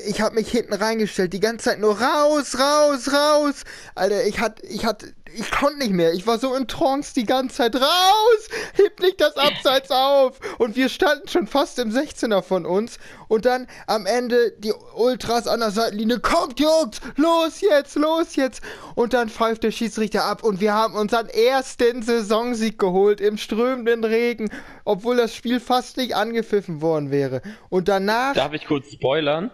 [0.07, 3.63] Ich habe mich hinten reingestellt, die ganze Zeit nur raus, raus, raus.
[3.93, 6.13] Alter, ich hatte, ich hatte, ich konnte nicht mehr.
[6.13, 7.75] Ich war so in Trance die ganze Zeit.
[7.75, 8.49] Raus!
[8.73, 10.39] Heb nicht das Abseits auf!
[10.57, 12.97] Und wir standen schon fast im 16er von uns.
[13.27, 16.19] Und dann am Ende die Ultras an der Seitenlinie.
[16.19, 17.01] Kommt, Jungs!
[17.15, 18.61] Los jetzt, los jetzt!
[18.95, 24.03] Und dann pfeift der Schiedsrichter ab und wir haben unseren ersten Saisonsieg geholt im strömenden
[24.03, 24.49] Regen,
[24.85, 27.41] obwohl das Spiel fast nicht angepfiffen worden wäre.
[27.69, 28.33] Und danach.
[28.33, 29.51] Darf ich kurz spoilern?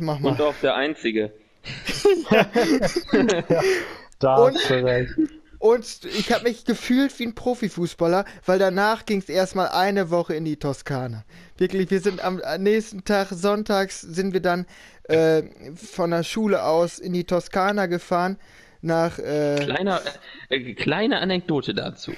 [0.00, 0.30] mach mal.
[0.30, 1.32] Und auch der Einzige.
[4.18, 5.14] Da Und- hast du recht.
[5.60, 10.34] Und ich habe mich gefühlt wie ein Profifußballer, weil danach ging es erstmal eine Woche
[10.36, 11.24] in die Toskana.
[11.56, 14.66] Wirklich, wir sind am nächsten Tag, sonntags, sind wir dann
[15.08, 15.42] äh,
[15.74, 18.38] von der Schule aus in die Toskana gefahren.
[18.82, 20.00] Nach, äh, Kleiner,
[20.48, 22.12] äh, kleine Anekdote dazu.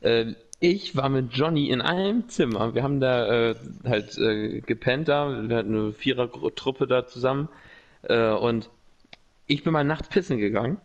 [0.00, 2.76] Äh, ich war mit Johnny in einem Zimmer.
[2.76, 5.48] Wir haben da äh, halt äh, gepennt da.
[5.48, 7.48] Wir hatten eine Vierer-Truppe da zusammen.
[8.02, 8.70] Äh, und
[9.48, 10.78] ich bin mal nachts pissen gegangen.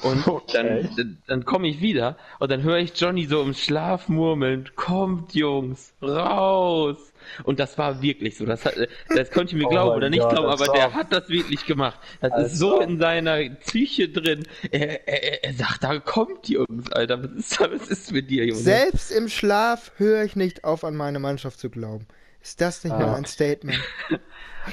[0.00, 0.88] Und Okay.
[0.96, 5.34] dann, dann komme ich wieder und dann höre ich Johnny so im Schlaf murmeln, kommt
[5.34, 7.12] Jungs, raus.
[7.44, 8.44] Und das war wirklich so.
[8.44, 8.74] Das, hat,
[9.14, 11.66] das könnt ihr mir Oh glauben oder nicht Gott, glauben, aber der hat das wirklich
[11.66, 12.00] gemacht.
[12.20, 12.82] Das Als ist so ob.
[12.82, 14.42] in seiner Psyche drin.
[14.72, 17.22] Er, er, er sagt, da kommt Jungs, Alter.
[17.22, 18.60] Was ist, was ist mit dir, Junge?
[18.60, 22.08] selbst im Schlaf höre ich nicht auf, an meine Mannschaft zu glauben.
[22.42, 23.14] Ist das nicht mal Ah.
[23.14, 23.78] ein Statement?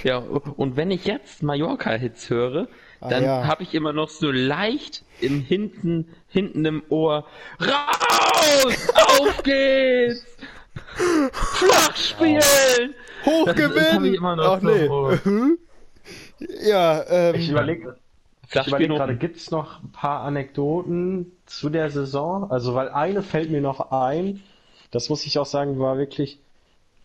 [0.04, 2.68] Ja, und wenn ich jetzt Mallorca-Hits höre,
[3.02, 3.48] Ah, dann ja.
[3.48, 7.26] habe ich immer noch so leicht im hinten, hinten im Ohr,
[7.62, 10.26] raus, auf geht's,
[11.32, 12.94] flach spielen.
[13.26, 14.40] Hochgewinnen!
[14.40, 14.88] Ach nee.
[14.88, 15.12] so.
[16.64, 17.96] ja, ähm, Ich überlege
[18.68, 22.50] überleg gerade, gibt es noch ein paar Anekdoten zu der Saison?
[22.50, 24.42] Also, weil eine fällt mir noch ein,
[24.92, 26.40] das muss ich auch sagen, war wirklich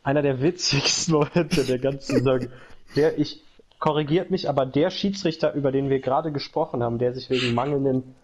[0.02, 2.48] einer der witzigsten Momente der ganzen Saison.
[2.96, 3.42] Der ich,
[3.84, 8.14] korrigiert mich, aber der Schiedsrichter, über den wir gerade gesprochen haben, der sich wegen mangelnden,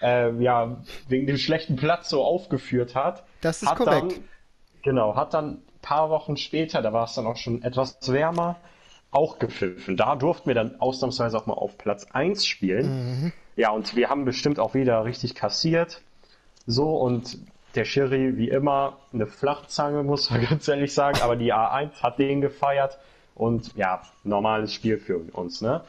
[0.00, 0.78] äh, ja,
[1.08, 4.12] wegen dem schlechten Platz so aufgeführt hat, Das ist hat korrekt.
[4.12, 4.24] Dann,
[4.82, 8.56] genau, hat dann ein paar Wochen später, da war es dann auch schon etwas wärmer,
[9.10, 9.98] auch gepfiffen.
[9.98, 13.30] Da durften wir dann ausnahmsweise auch mal auf Platz 1 spielen.
[13.56, 16.00] Ja, und wir haben bestimmt auch wieder richtig kassiert.
[16.66, 17.36] So, und
[17.74, 22.18] der Schiri, wie immer, eine Flachzange, muss man ganz ehrlich sagen, aber die A1 hat
[22.18, 22.98] den gefeiert.
[23.40, 25.80] Und ja, normales Spiel für uns, ne?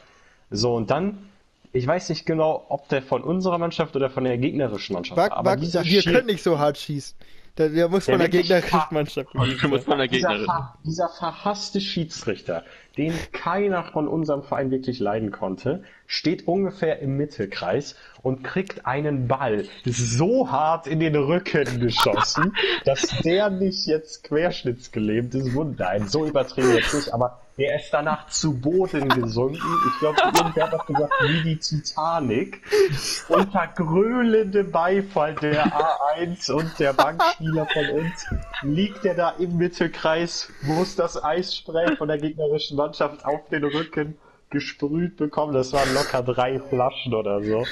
[0.50, 1.28] So, und dann,
[1.74, 5.32] ich weiß nicht genau, ob der von unserer Mannschaft oder von der gegnerischen Mannschaft war,
[5.32, 7.14] aber dieser wir Schiri- können nicht so hart schießen.
[7.58, 9.28] Der, der muss Der von der wirklich gegnerischen Mannschaft.
[9.34, 10.44] Da muss der dieser, Gegnerin.
[10.46, 12.64] ver dieser verhasste Schiedsrichter,
[12.96, 19.28] den keiner von unserem Verein wirklich leiden konnte, steht ungefähr im Mittelkreis und kriegt einen
[19.28, 25.54] Ball so hart in den Rücken geschossen, dass der nicht jetzt querschnittsgelähmt ist.
[25.54, 29.60] Nein, so übertrieben jetzt nicht, aber der ist danach zu Boden gesunken.
[29.92, 32.62] Ich glaube, irgendwer hat doch gesagt, wie die Titanic.
[33.28, 38.26] Unter gröhlendem Beifall der A1 und der Bankspieler von uns
[38.62, 44.16] liegt er da im Mittelkreis, muss das Eisspray von der gegnerischen Mannschaft auf den Rücken,
[44.50, 45.52] gesprüht bekommen.
[45.54, 47.64] Das waren locker drei Flaschen oder so.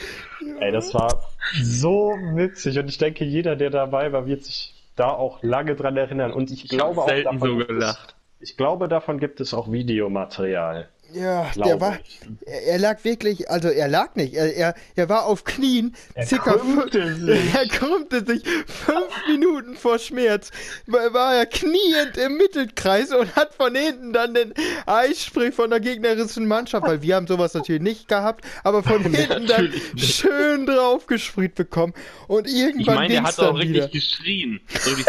[0.61, 1.23] Ey, das war
[1.62, 2.79] so witzig.
[2.79, 6.33] Und ich denke, jeder, der dabei war, wird sich da auch lange dran erinnern.
[6.33, 8.14] Und ich, Ich glaube auch selten davon so gelacht.
[8.40, 10.88] Ich glaube, davon gibt es auch Videomaterial.
[11.12, 12.20] Ja, Glaube der war, ich.
[12.46, 16.24] er, er lag wirklich, also er lag nicht, er, er, er war auf Knien, Er
[16.24, 17.55] circa krümmte sich.
[17.55, 20.50] er krümmte sich fünf Minuten vor Schmerz,
[20.87, 24.55] war, war er kniend im Mittelkreis und hat von hinten dann den
[24.87, 29.46] Eisspray von der gegnerischen Mannschaft, weil wir haben sowas natürlich nicht gehabt, aber von hinten
[29.48, 31.92] dann schön draufgesprüht bekommen
[32.29, 33.88] und Ich irgendwann meine, der hat auch dann richtig wieder.
[33.88, 34.61] geschrien.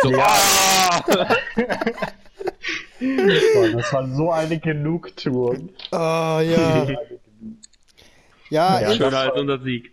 [0.02, 0.10] So!
[0.10, 1.06] Boah,
[3.74, 5.70] Das war so eine Genugtuung.
[5.92, 6.96] Ah, ja.
[8.50, 9.92] Ja, Ja, in, Schöner als unser Sieg.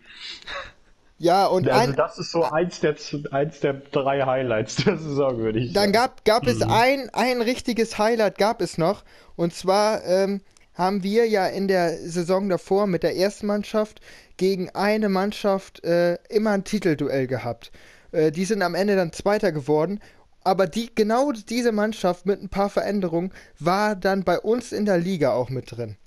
[1.18, 2.97] ja, und Also ein, das ist so eins der,
[3.31, 5.92] eins der drei Highlights der Saison, würde ich Dann sagen.
[5.92, 6.71] gab, gab es Mhm.
[6.71, 9.05] ein, ein richtiges Highlight, gab es noch.
[9.37, 10.40] Und zwar ähm,
[10.75, 14.01] haben wir ja in der Saison davor mit der ersten Mannschaft
[14.37, 17.71] gegen eine Mannschaft äh, immer ein Titelduell gehabt.
[18.12, 20.01] Äh, die sind am Ende dann Zweiter geworden.
[20.49, 24.97] Aber die, genau diese Mannschaft mit ein paar Veränderungen war dann bei uns in der
[24.97, 25.99] Liga auch mit drin.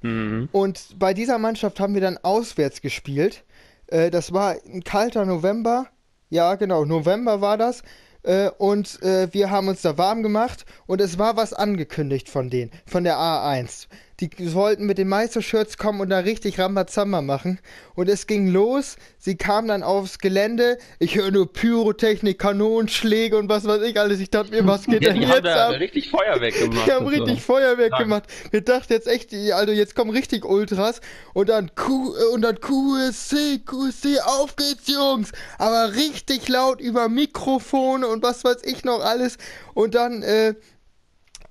[0.00, 0.48] Mhm.
[0.52, 3.44] Und bei dieser Mannschaft haben wir dann auswärts gespielt.
[3.88, 5.88] Äh, das war ein kalter November.
[6.30, 7.82] Ja, genau, November war das.
[8.22, 12.48] Äh, und äh, wir haben uns da warm gemacht und es war was angekündigt von
[12.48, 13.86] denen, von der A1.
[14.30, 17.58] Die sollten mit den Meistershirts kommen und da richtig Rambazamba machen.
[17.96, 18.96] Und es ging los.
[19.18, 20.78] Sie kamen dann aufs Gelände.
[21.00, 24.20] Ich höre nur Pyrotechnik, Kanonenschläge und was weiß ich alles.
[24.20, 25.72] Ich dachte mir, was geht Ja, denn die haben jetzt ab?
[25.80, 26.86] richtig Feuerwerk gemacht.
[26.86, 27.22] Die haben und so.
[27.24, 28.02] richtig Feuerwerk Stark.
[28.02, 28.22] gemacht.
[28.52, 31.00] Wir dachten jetzt echt, also jetzt kommen richtig Ultras
[31.34, 35.32] und dann Q äh, und dann QSC, QSC, auf geht's Jungs!
[35.58, 39.36] Aber richtig laut über Mikrofone und was weiß ich noch alles.
[39.74, 40.54] Und dann äh,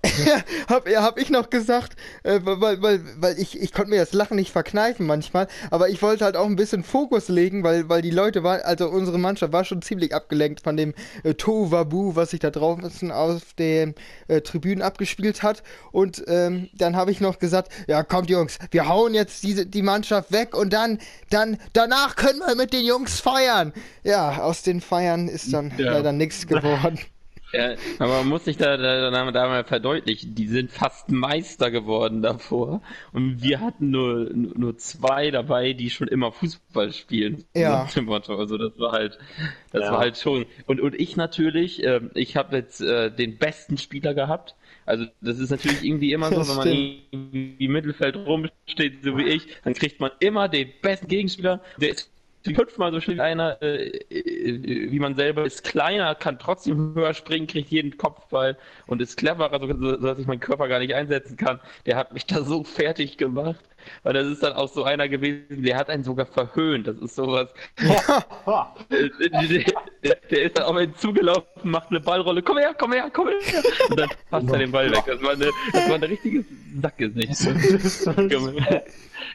[0.68, 4.36] hab, hab ich noch gesagt, äh, weil, weil, weil ich, ich konnte mir das Lachen
[4.36, 8.10] nicht verkneifen manchmal, aber ich wollte halt auch ein bisschen Fokus legen, weil, weil die
[8.10, 12.40] Leute waren, also unsere Mannschaft war schon ziemlich abgelenkt von dem äh, Tohuwabu, was sich
[12.40, 13.94] da draußen auf den
[14.28, 15.62] äh, Tribünen abgespielt hat.
[15.92, 19.84] Und ähm, dann habe ich noch gesagt, ja kommt Jungs, wir hauen jetzt diese, die
[19.84, 20.98] Mannschaft weg und dann,
[21.30, 23.72] dann, danach können wir mit den Jungs feiern.
[24.04, 25.94] Ja, aus den Feiern ist dann Ja.
[25.94, 27.00] leider nichts geworden.
[27.54, 31.70] Ja, aber man muss sich da, da, da, da mal verdeutlichen, die sind fast Meister
[31.72, 32.82] geworden davor
[33.14, 37.44] und wir hatten nur, nur zwei dabei, die schon immer Fußball spielen.
[37.56, 37.84] Ja.
[37.84, 38.36] Nach dem Motto.
[38.38, 39.18] Also das war halt,
[39.72, 39.92] das Ja.
[39.92, 40.46] war halt schon.
[40.66, 44.56] Und, und ich natürlich, ähm, ich habe jetzt äh, den besten Spieler gehabt.
[44.86, 49.24] Also das ist natürlich irgendwie immer so, wenn man irgendwie im Mittelfeld rumsteht, so wie
[49.26, 51.62] ich, dann kriegt man immer den besten Gegenspieler.
[51.78, 52.11] Der ist
[52.44, 57.14] fünfmal so schnell wie einer, äh, äh, wie man selber ist kleiner, kann trotzdem höher
[57.14, 60.94] springen, kriegt jeden Kopfball und ist cleverer, so, so dass ich meinen Körper gar nicht
[60.94, 61.60] einsetzen kann.
[61.86, 63.64] Der hat mich da so fertig gemacht.
[64.04, 66.86] Weil das ist dann auch so einer gewesen, der hat einen sogar verhöhnt.
[66.88, 67.50] Das ist sowas.
[68.90, 69.10] Äh,
[70.04, 72.42] Der, der ist dann auf einen zugelaufen, macht eine Ballrolle.
[72.42, 73.38] Komm her, komm her, komm her.
[73.90, 75.04] Und dann passt er den Ball weg.
[75.06, 76.44] Das war eine, das war eine richtige
[76.82, 77.34] Sackgesicht.
[78.30, 78.84] Geme-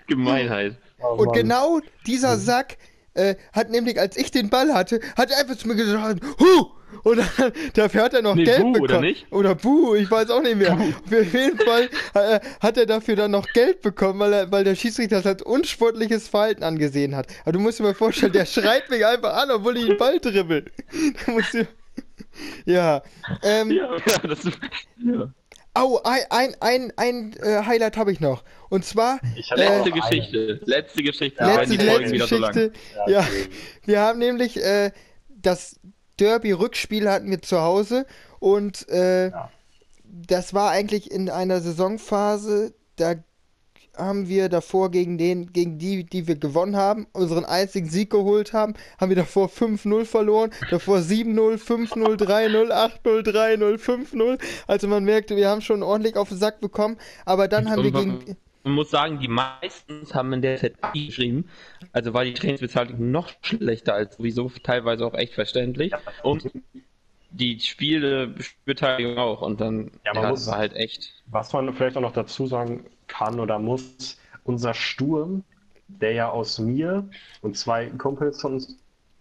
[0.06, 0.76] Gemeinheit.
[1.00, 2.76] Oh Und genau dieser Sack
[3.16, 6.66] äh, hat nämlich, als ich den Ball hatte, hat er einfach zu mir gesagt, Hu!
[7.02, 8.90] Und dann, dafür hat er noch Nee, Geld Buh, bekommen.
[8.90, 9.26] oder nicht?
[9.32, 10.72] Oder Buh, ich weiß auch nicht mehr.
[10.72, 14.74] Auf jeden Fall äh, hat er dafür dann noch Geld bekommen, weil, er, weil der
[14.76, 17.26] Schiedsrichter das als unsportliches Verhalten angesehen hat.
[17.42, 20.18] Aber du musst dir mal vorstellen, der schreit mich einfach an, obwohl ich den Ball
[20.20, 20.64] dribbel.
[22.64, 23.02] Ja.
[23.42, 25.30] Ähm, Ja, ja, das ja.
[25.76, 28.42] Au, ein, ein, ein, ein äh, Highlight habe ich noch.
[28.68, 29.90] Und zwar Äh, Letzte eine.
[29.92, 30.60] Geschichte.
[30.64, 31.40] Letzte Geschichte.
[31.42, 32.52] Ja, letzte, die Folgen letzte wieder so lang.
[32.52, 32.78] Geschichte.
[33.06, 33.26] Ja,
[33.84, 34.90] wir haben nämlich äh,
[35.28, 35.78] das
[36.18, 38.06] Derby-Rückspiel hatten wir zu Hause
[38.40, 39.50] und äh, Ja.
[40.04, 43.14] das war eigentlich in einer Saisonphase, da
[43.96, 48.52] haben wir davor gegen den, gegen die, die wir gewonnen haben, unseren einzigen Sieg geholt
[48.52, 54.38] haben, haben wir davor 5-0 verloren, davor 7-0, 5-0, 3-0, 8-0, 3-0, 5-0.
[54.66, 57.92] Also man merkte, wir haben schon ordentlich auf den Sack bekommen, aber dann haben wir
[57.92, 61.48] gegen, Man muss sagen, die meisten haben in der Zeit geschrieben.
[61.92, 65.92] Also war die Trainingsbezahlung noch schlechter als sowieso, teilweise auch echt verständlich.
[66.22, 66.50] Und
[67.30, 69.42] die Spielbeteiligung auch.
[69.42, 71.12] Und dann Ja, man ja, muss- war halt echt.
[71.26, 75.44] Was man vielleicht auch noch dazu sagen kann oder muss, unser Sturm,
[75.88, 77.08] der ja aus mir
[77.42, 78.76] und zwei Kumpels von uns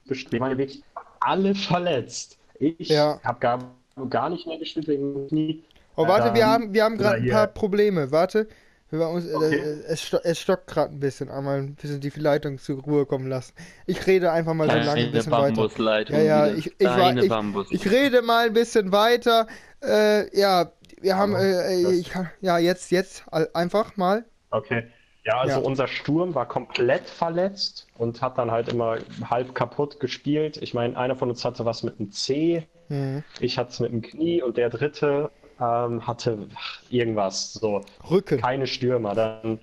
[0.05, 0.83] besteht, waren wirklich
[1.19, 2.37] alle verletzt.
[2.59, 3.19] Ich Ja.
[3.23, 3.75] habe gar,
[4.09, 5.63] gar nicht mehr gespielt wegen Knie.
[5.95, 8.11] Oh, warte, wir Ähm, haben, wir haben gerade ein paar Probleme.
[8.11, 8.47] Warte.
[8.89, 9.55] Wir uns, Okay.
[9.57, 11.29] äh, es, sto es stockt gerade ein bisschen.
[11.29, 13.53] Einmal ein bisschen die Leitung zur Ruhe kommen lassen.
[13.85, 15.69] Ich rede einfach mal so lange ein bisschen weiter.
[16.07, 19.47] Ja, ja, ich, ich, war, ich, ich rede mal ein bisschen weiter.
[19.83, 20.71] Äh, ja,
[21.01, 24.25] wir haben, äh, das- ich, ja, jetzt, jetzt einfach mal.
[24.51, 24.87] Okay.
[25.25, 25.65] Ja, also Ja.
[25.65, 28.97] unser Sturm war komplett verletzt und hat dann halt immer
[29.29, 30.57] halb kaputt gespielt.
[30.57, 33.23] Ich meine, einer von uns hatte was mit dem C, Mhm.
[33.39, 36.47] ich hatte es mit dem Knie und der dritte ähm, hatte
[36.89, 37.53] irgendwas.
[37.53, 38.39] So, Rücken.
[38.41, 39.59] keine Stürmer, dann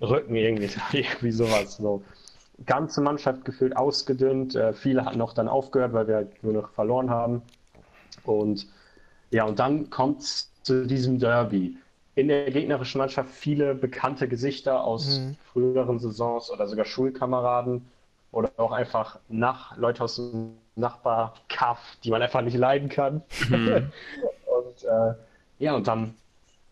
[0.00, 1.76] Rücken irgendwie, irgendwie sowas.
[1.76, 2.02] So.
[2.66, 4.56] Ganze Mannschaft gefühlt ausgedünnt.
[4.56, 7.42] Äh, viele hatten auch dann aufgehört, weil wir halt nur noch verloren haben.
[8.24, 8.66] Und
[9.30, 11.76] ja, und dann kommt es zu diesem Derby.
[12.14, 15.36] In der gegnerischen Mannschaft viele bekannte Gesichter aus Mhm.
[15.52, 17.86] früheren Saisons oder sogar Schulkameraden
[18.32, 23.22] oder auch einfach nach Leute aus dem Nachbarkaff, die man einfach nicht leiden kann.
[23.48, 23.92] Mhm.
[24.46, 25.14] Und äh,
[25.58, 26.14] ja, und dann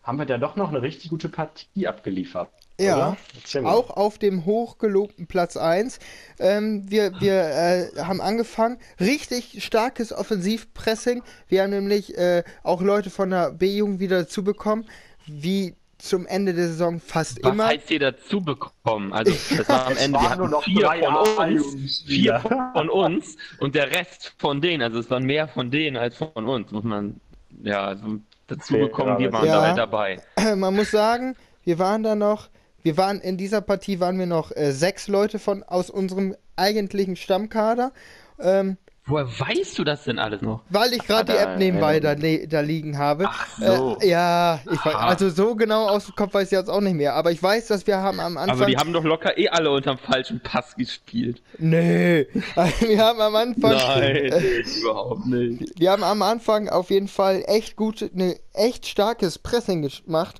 [0.03, 2.49] haben wir da doch noch eine richtig gute Partie abgeliefert.
[2.79, 3.17] Ja,
[3.63, 5.97] auch auf dem hochgelobten Platz 1.
[6.39, 11.23] Ähm, wir wir äh, haben angefangen, richtig starkes Offensivpressing.
[11.47, 14.85] Wir haben nämlich äh, auch Leute von der B-Jugend wieder dazu bekommen,
[15.25, 17.67] wie zum Ende der Saison fast Was immer.
[17.67, 19.13] heißt ihr dazu bekommen?
[19.13, 22.39] Also, das war am Es Ende, wir waren nur hatten noch vier von uns, vier
[22.73, 24.83] von uns und der Rest von denen.
[24.83, 27.19] Also, es waren mehr von denen als von uns, muss man,
[27.63, 29.55] ja, also dazu bekommen, wir ja, waren ja.
[29.55, 30.21] da halt dabei.
[30.55, 32.49] Man muss sagen, wir waren da noch,
[32.87, 37.17] wir waren in dieser Partie waren wir noch äh, sechs Leute von aus unserem eigentlichen
[37.17, 37.91] Stammkader.
[38.39, 40.61] Ähm, Woher weißt du das denn alles noch?
[40.69, 42.03] Weil ich gerade die App nebenbei ähm.
[42.03, 43.25] da, da liegen habe.
[43.27, 43.97] Ach so.
[43.99, 46.93] Äh, ja, ich weiß, also so genau aus dem Kopf weiß ich jetzt auch nicht
[46.93, 47.13] mehr.
[47.15, 48.55] Aber ich weiß, dass wir haben am Anfang.
[48.55, 51.41] Aber die haben doch locker eh alle unterm falschen Pass gespielt.
[51.57, 52.25] nee,
[52.79, 53.73] wir haben am Anfang.
[54.81, 55.77] überhaupt nicht.
[55.77, 60.39] Wir haben am Anfang auf jeden Fall echt gut, ne, echt starkes Pressing gemacht.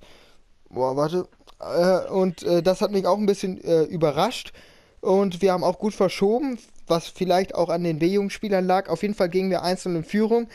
[0.69, 1.27] Boah, warte.
[1.59, 4.53] Äh, und äh, das hat mich auch ein bisschen äh, überrascht.
[5.01, 8.89] Und wir haben auch gut verschoben, was vielleicht auch an den B-Jugendspielern lag.
[8.89, 10.47] Auf jeden Fall gingen wir einzeln in Führung,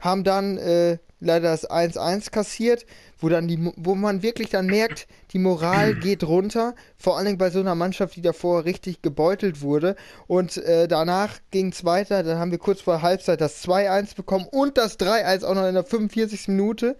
[0.00, 2.86] haben dann äh, leider das 1-1 kassiert,
[3.18, 6.74] wo dann die, wo man wirklich dann merkt, die Moral geht runter.
[6.96, 9.94] Vor allen Dingen bei so einer Mannschaft, die davor richtig gebeutelt wurde.
[10.26, 12.22] Und äh, danach ging es weiter.
[12.22, 15.74] Dann haben wir kurz vor Halbzeit das 2-1 bekommen und das 3-1 auch noch in
[15.74, 16.48] der 45.
[16.48, 16.96] Minute.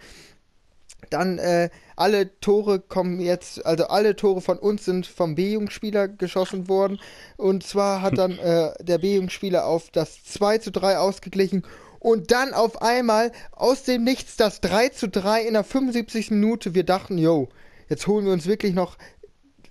[1.12, 6.68] Dann äh, alle Tore kommen jetzt, also alle Tore von uns sind vom B-Jugendspieler geschossen
[6.68, 6.98] worden.
[7.36, 11.64] Und zwar hat dann äh, der B-Jugendspieler auf das 2 zu 3 ausgeglichen.
[11.98, 16.30] Und dann auf einmal aus dem Nichts das 3 zu 3 in der 75.
[16.30, 16.74] Minute.
[16.74, 17.48] Wir dachten, yo,
[17.88, 18.96] jetzt holen wir uns wirklich noch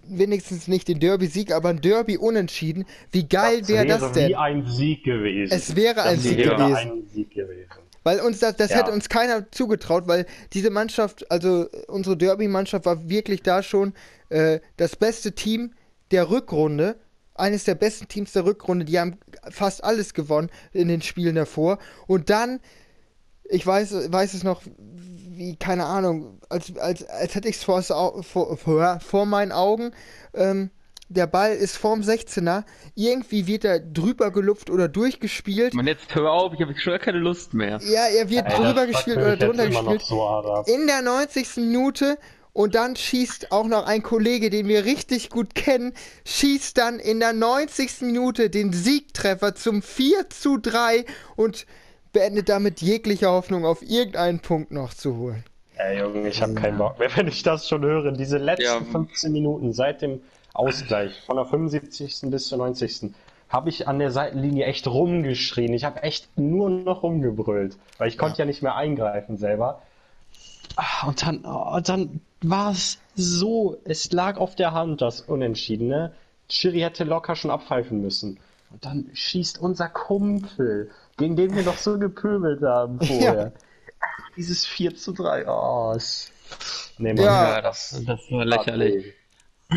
[0.08, 2.86] wenigstens nicht den Derby-Sieg, aber ein Derby unentschieden.
[3.12, 4.30] Wie geil wäre das wäre denn?
[4.30, 5.54] wie ein Sieg gewesen.
[5.54, 6.76] Es wäre ein Sieg wäre gewesen.
[6.76, 7.66] ein Sieg gewesen.
[8.04, 8.78] Weil uns das, das Ja.
[8.78, 13.94] hätte uns keiner zugetraut, weil diese Mannschaft, also unsere Derby-Mannschaft war wirklich da schon
[14.30, 15.74] äh, das beste Team
[16.12, 16.96] der Rückrunde.
[17.36, 18.86] Eines der besten Teams der Rückrunde.
[18.86, 19.18] Die haben
[19.50, 21.80] fast alles gewonnen in den Spielen davor.
[22.08, 22.60] Und dann,
[23.46, 27.82] ich weiß, weiß es noch, wie, keine Ahnung, als, als, als hätte ich es vor,
[27.84, 29.92] vor, vor, vor meinen Augen.
[30.34, 30.72] Ähm,
[31.12, 32.64] der Ball ist vorm 16er.
[32.96, 35.74] Irgendwie wird er drüber gelupft oder durchgespielt.
[35.74, 37.80] Man, jetzt hör auf, ich habe schon keine Lust mehr.
[37.84, 40.02] Ja, er wird Ey, drüber gespielt oder drunter gespielt.
[40.02, 40.64] So.
[40.68, 41.58] In der 90.
[41.58, 42.18] Minute
[42.54, 45.94] und dann schießt auch noch ein Kollege, den wir richtig gut kennen,
[46.26, 48.02] schießt dann in der 90.
[48.02, 51.66] Minute den Siegtreffer zum 4 zu 3 und
[52.12, 55.46] beendet damit jegliche Hoffnung auf irgendeinen Punkt noch zu holen.
[55.78, 58.12] Ey, Junge, ich habe keinen Bock mehr, wenn ich das schon höre.
[58.12, 58.82] Diese letzten Ja.
[58.82, 60.22] 15 Minuten seit dem
[60.54, 62.22] Ausgleich von der 75.
[62.24, 63.12] bis zur 90.
[63.50, 65.74] habe ich an der Seitenlinie echt rumgeschrien.
[65.74, 69.82] Ich habe echt nur noch rumgebrüllt, weil ich konnte ja nicht mehr eingreifen selber.
[70.76, 76.14] Ah, Und dann, oh, dann war es so, es lag auf der Hand, das Unentschiedene.
[76.50, 78.40] Schiri hätte locker schon abpfeifen müssen.
[78.72, 83.52] Und dann schießt unser Kumpel, gegen den wir doch so gepöbelt haben vorher.
[84.00, 85.98] Ach, Dieses 4 zu 3, oh.
[86.98, 87.24] Nee, Mann.
[87.26, 87.56] Ja.
[87.56, 89.14] Ja, das, das war lächerlich.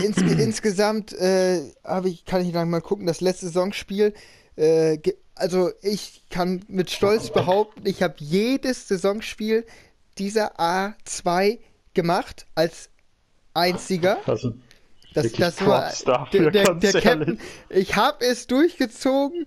[0.03, 4.15] Ins, insgesamt äh, habe ich, kann ich dann mal gucken, das letzte Saisonspiel.
[4.57, 4.99] Äh,
[5.35, 9.65] also ich kann mit Stolz behaupten, ich habe jedes Saisonspiel
[10.19, 11.59] dieser A2
[11.93, 12.91] gemacht als
[13.53, 14.19] einziger.
[14.27, 14.55] Also,
[15.15, 17.41] Das, das war dafür, der, der, der Captain.
[17.69, 19.47] Ich habe es durchgezogen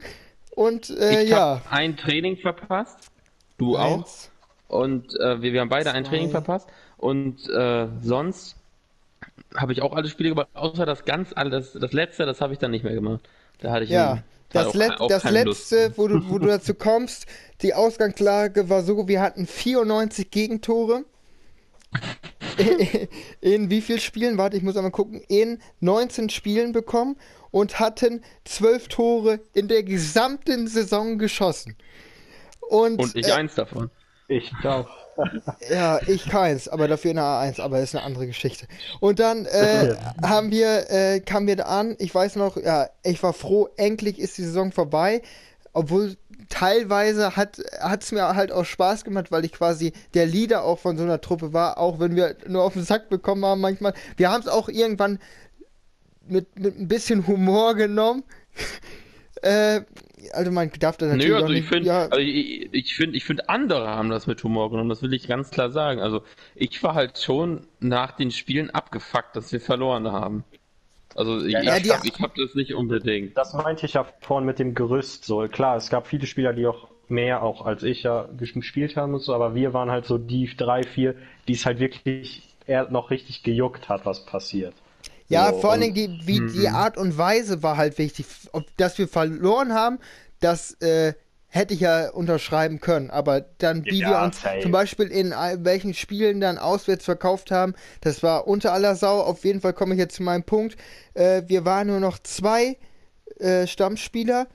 [0.55, 1.61] und äh, ich ja.
[1.61, 3.11] habe ein Training verpasst.
[3.57, 3.97] Du auch.
[3.97, 4.31] Eins.
[4.67, 6.11] Und äh, wir, wir haben beide ein Zwei.
[6.11, 6.67] Training verpasst.
[6.97, 8.56] Und äh, sonst
[9.55, 12.59] habe ich auch alle Spiele gemacht, außer das ganz, das, das letzte, das habe ich
[12.59, 13.27] dann nicht mehr gemacht.
[13.59, 15.71] Da hatte ich Ja, das, auch- Let auch das Lust.
[15.71, 17.25] letzte, wo du, wo du dazu kommst,
[17.61, 21.05] die Ausgangslage war so, wir hatten 94 Gegentore.
[23.41, 24.37] In wie vielen Spielen?
[24.37, 25.21] Warte, ich muss einmal gucken.
[25.27, 27.15] In 19 Spielen bekommen
[27.51, 31.75] und hatten 12 Tore in der gesamten Saison geschossen.
[32.59, 33.89] Und, Und ich äh, eins davon.
[34.27, 34.87] Ich auch.
[35.71, 38.67] Ja, ich keins, aber dafür in der A1, aber das ist eine andere Geschichte.
[38.99, 43.23] Und dann äh, haben wir, äh, kamen wir da an, ich weiß noch, ja, ich
[43.23, 45.23] war froh, endlich ist die Saison vorbei,
[45.73, 46.17] obwohl
[46.49, 47.57] teilweise hat
[47.99, 51.19] es mir halt auch Spaß gemacht, weil ich quasi der Leader auch von so einer
[51.19, 53.93] Truppe war, auch wenn wir nur auf den Sack bekommen haben manchmal.
[54.17, 55.19] Wir haben es auch irgendwann
[56.27, 58.23] mit, mit ein bisschen Humor genommen.
[59.43, 59.81] Äh,
[60.33, 62.95] also man darf das natürlich Nö, also auch ich nicht, finde, ja, also ich, ich
[62.95, 64.89] finde, ich finde, andere haben das mit Humor genommen.
[64.89, 66.01] Das will ich ganz klar sagen.
[66.01, 66.21] Also
[66.55, 70.43] ich war halt schon nach den Spielen abgefuckt, dass wir verloren haben.
[71.15, 73.37] Also ich, Ja, ich, die- hab, ich hab das nicht unbedingt.
[73.37, 75.47] Das meinte ich ja vorhin mit dem Gerüst so.
[75.47, 79.21] Klar, es gab viele Spieler, die auch mehr auch als ich ja gespielt haben und
[79.21, 81.15] so, aber wir waren halt so die drei, vier,
[81.47, 84.73] die es halt wirklich eher noch richtig gejuckt hat, was passiert.
[85.27, 88.25] Ja, So, vor allen Dingen die, wie, die Art und Weise war halt wichtig.
[88.53, 89.99] Ob, dass wir verloren haben,
[90.39, 91.13] das äh,
[91.47, 93.09] hätte ich ja unterschreiben können.
[93.09, 94.59] Aber dann, wie Ja, wir uns safe.
[94.61, 99.21] zum Beispiel in welchen Spielen dann auswärts verkauft haben, das war unter aller Sau.
[99.21, 100.77] Auf jeden Fall komme ich jetzt zu meinem Punkt.
[101.13, 102.77] Äh, wir waren nur noch zwei
[103.39, 104.47] äh, Stammspieler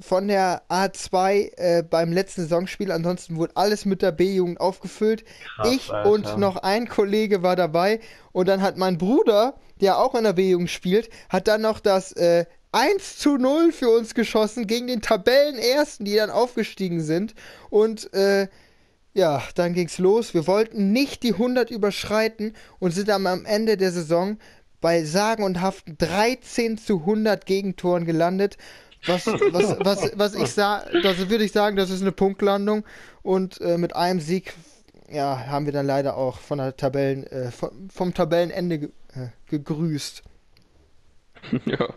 [0.00, 2.92] von der A2 äh, beim letzten Saisonspiel.
[2.92, 5.24] Ansonsten wurde alles mit der B-Jugend aufgefüllt.
[5.56, 6.10] Krass, ich Alter.
[6.10, 8.00] und noch ein Kollege war dabei.
[8.32, 12.12] Und dann hat mein Bruder, der auch in der B-Jugend spielt, hat dann noch das
[12.12, 17.34] äh, 1 zu 0 für uns geschossen gegen den Tabellenersten, die dann aufgestiegen sind.
[17.70, 18.48] Und äh,
[19.14, 20.34] ja, dann ging's los.
[20.34, 24.38] Wir wollten nicht die 100 überschreiten und sind dann am Ende der Saison
[24.80, 28.58] bei sagenhaften 13 zu 100 Gegentoren gelandet.
[29.06, 32.84] Was, was, was, was ich sage, das würde ich sagen, das ist eine Punktlandung.
[33.22, 34.54] Und äh, mit einem Sieg,
[35.10, 39.28] ja, haben wir dann leider auch von der Tabellen, äh, vom, vom Tabellenende ge äh,
[39.48, 40.22] gegrüßt.
[41.64, 41.88] ja.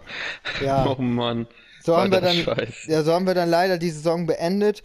[0.64, 0.86] Ja.
[0.88, 1.48] Oh Mann.
[1.84, 2.86] So haben wir dann, Scheiß.
[2.86, 4.84] ja, so haben wir dann leider die Saison beendet.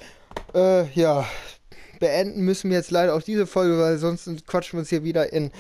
[0.55, 1.27] Äh, ja,
[1.99, 5.33] beenden müssen wir jetzt leider auch diese Folge, weil sonst quatschen wir uns hier wieder
[5.33, 5.51] in,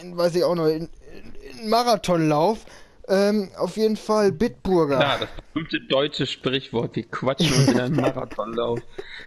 [0.00, 2.66] in weiß ich auch noch, in, in, in Marathonlauf.
[3.08, 4.96] Ähm, auf jeden Fall Bitburger.
[4.96, 6.96] Klar, das berühmte deutsche Sprichwort.
[6.96, 8.80] Wir quatschen uns in einen Marathonlauf.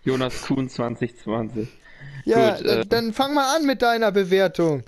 [0.04, 1.68] Jonas Kuhn 2020.
[2.26, 4.84] ja, gut, dann, äh, dann fang mal an mit deiner Bewertung.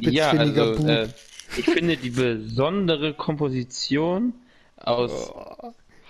[0.00, 0.88] Ja, Spitzfindiger also Bub.
[0.88, 1.08] äh,
[1.56, 4.34] ich finde die besondere Komposition
[4.76, 5.32] aus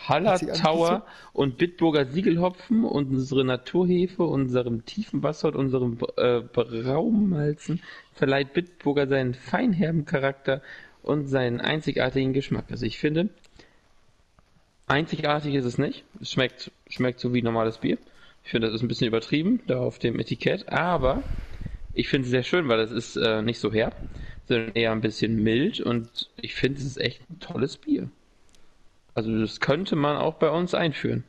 [0.09, 5.57] Haller Hat sich alles Tower und Bitburger Siegelhopfen und unsere Naturhefe, unserem tiefen Wasser und
[5.57, 7.83] unserem äh, Braumalzen
[8.15, 10.63] verleiht Bitburger seinen feinherben Charakter
[11.09, 12.67] und seinen einzigartigen Geschmack.
[12.71, 13.31] Also ich finde,
[14.87, 16.05] einzigartig ist es nicht.
[16.21, 17.97] Es schmeckt, schmeckt so wie normales Bier.
[18.45, 21.23] Ich finde, das ist ein bisschen übertrieben, da auf dem Etikett, aber
[21.95, 23.97] ich finde es sehr schön, weil es ist äh, nicht so herb,
[24.47, 28.11] sondern eher ein bisschen mild und ich finde, es ist echt ein tolles Bier.
[29.15, 31.25] Also das könnte man auch bei uns einführen.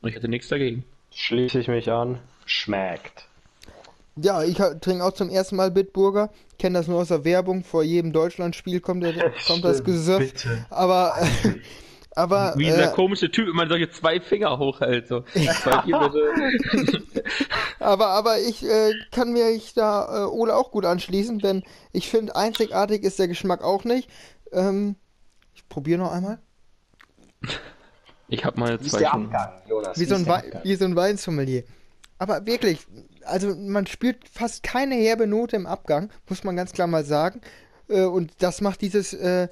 [0.00, 0.84] Und ich hätte nichts dagegen.
[1.10, 2.18] Schließe ich mich an.
[2.44, 3.28] Schmeckt.
[4.16, 6.30] Ja, ich trinke auch zum ersten Mal Bitburger.
[6.58, 7.64] Kenne das nur aus der Werbung.
[7.64, 10.32] Vor jedem Deutschlandspiel kommt, der, kommt das Gesöff.
[10.68, 11.14] Aber,
[12.14, 15.08] aber Wie dieser äh, komische Typ immer solche zwei Finger hochhält.
[15.08, 15.24] So.
[17.80, 22.08] Aber, aber ich äh, kann mir ich da äh, Ole auch gut anschließen, denn ich
[22.08, 24.08] finde, einzigartig ist der Geschmack auch nicht.
[24.52, 24.94] Ähm,
[25.52, 26.38] ich probiere noch einmal.
[28.28, 29.08] Ich habe ist zwei.
[29.08, 29.98] Abgang, Jonas?
[29.98, 30.26] Wie so, ein
[30.62, 31.64] wie so ein Weinsommelier.
[32.18, 32.86] Aber wirklich,
[33.24, 37.40] also man spürt fast keine herbe Note im Abgang, muss man ganz klar mal sagen.
[37.88, 39.48] Äh, und das macht dieses äh,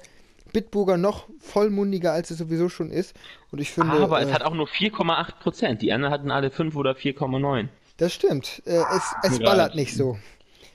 [0.53, 3.15] Bitburger noch vollmundiger, als es sowieso schon ist.
[3.51, 5.81] Und ich finde, Aber äh, es hat auch nur 4,8 Prozent.
[5.81, 7.67] Die anderen hatten alle 5 oder 4,9.
[7.97, 8.61] das stimmt.
[8.65, 9.45] Äh, es es Ja.
[9.45, 10.17] ballert nicht so.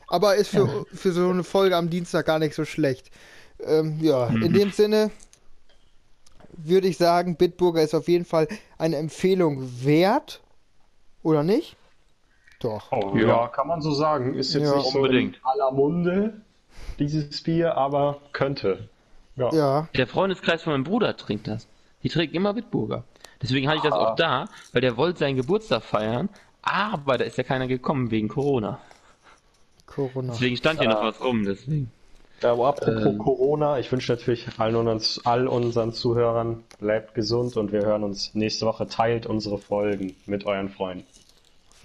[0.08, 3.10] Aber ist für, für so eine Folge am Dienstag gar nicht so schlecht.
[3.66, 4.42] Ähm, ja, Mhm.
[4.42, 5.10] in dem Sinne
[6.58, 10.40] würde ich sagen, Bitburger ist auf jeden Fall eine Empfehlung wert.
[11.22, 11.76] Oder nicht?
[12.60, 12.90] Doch.
[12.92, 13.26] Oh, Ja.
[13.26, 13.48] ja.
[13.48, 14.34] kann man so sagen.
[14.34, 14.76] Ist jetzt Ja.
[14.76, 15.36] nicht so Unbedingt.
[15.36, 16.40] in aller Munde,
[16.98, 18.88] dieses Bier, aber könnte.
[19.36, 19.52] Ja.
[19.52, 19.88] Ja.
[19.94, 21.68] Der Freundeskreis von meinem Bruder trinkt das.
[22.02, 23.04] Die trinken immer Bitburger.
[23.42, 24.12] Deswegen hatte ich das Ah.
[24.12, 26.30] auch da, weil der wollte seinen Geburtstag feiern,
[26.62, 28.78] aber da ist ja keiner gekommen wegen Corona.
[29.86, 30.32] Corona.
[30.32, 30.94] Deswegen stand hier Ah.
[30.94, 31.90] noch was rum, deswegen.
[32.42, 33.18] Ja, aber apropos Ähm.
[33.18, 38.34] Corona, ich wünsche natürlich allen unseren, all unseren Zuhörern, bleibt gesund und wir hören uns
[38.34, 38.86] nächste Woche.
[38.88, 41.06] Teilt unsere Folgen mit euren Freunden.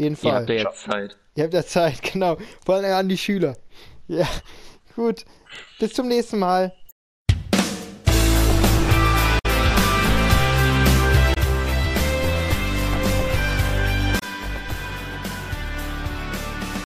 [0.02, 0.34] Jeden Ihr Fall.
[0.34, 1.18] habt ja jetzt Zeit.
[1.36, 2.38] Ihr habt ja Zeit, genau.
[2.66, 3.56] Vor allem an die Schüler.
[4.08, 4.28] Ja,
[4.96, 5.26] gut.
[5.80, 6.74] Bis zum nächsten Mal.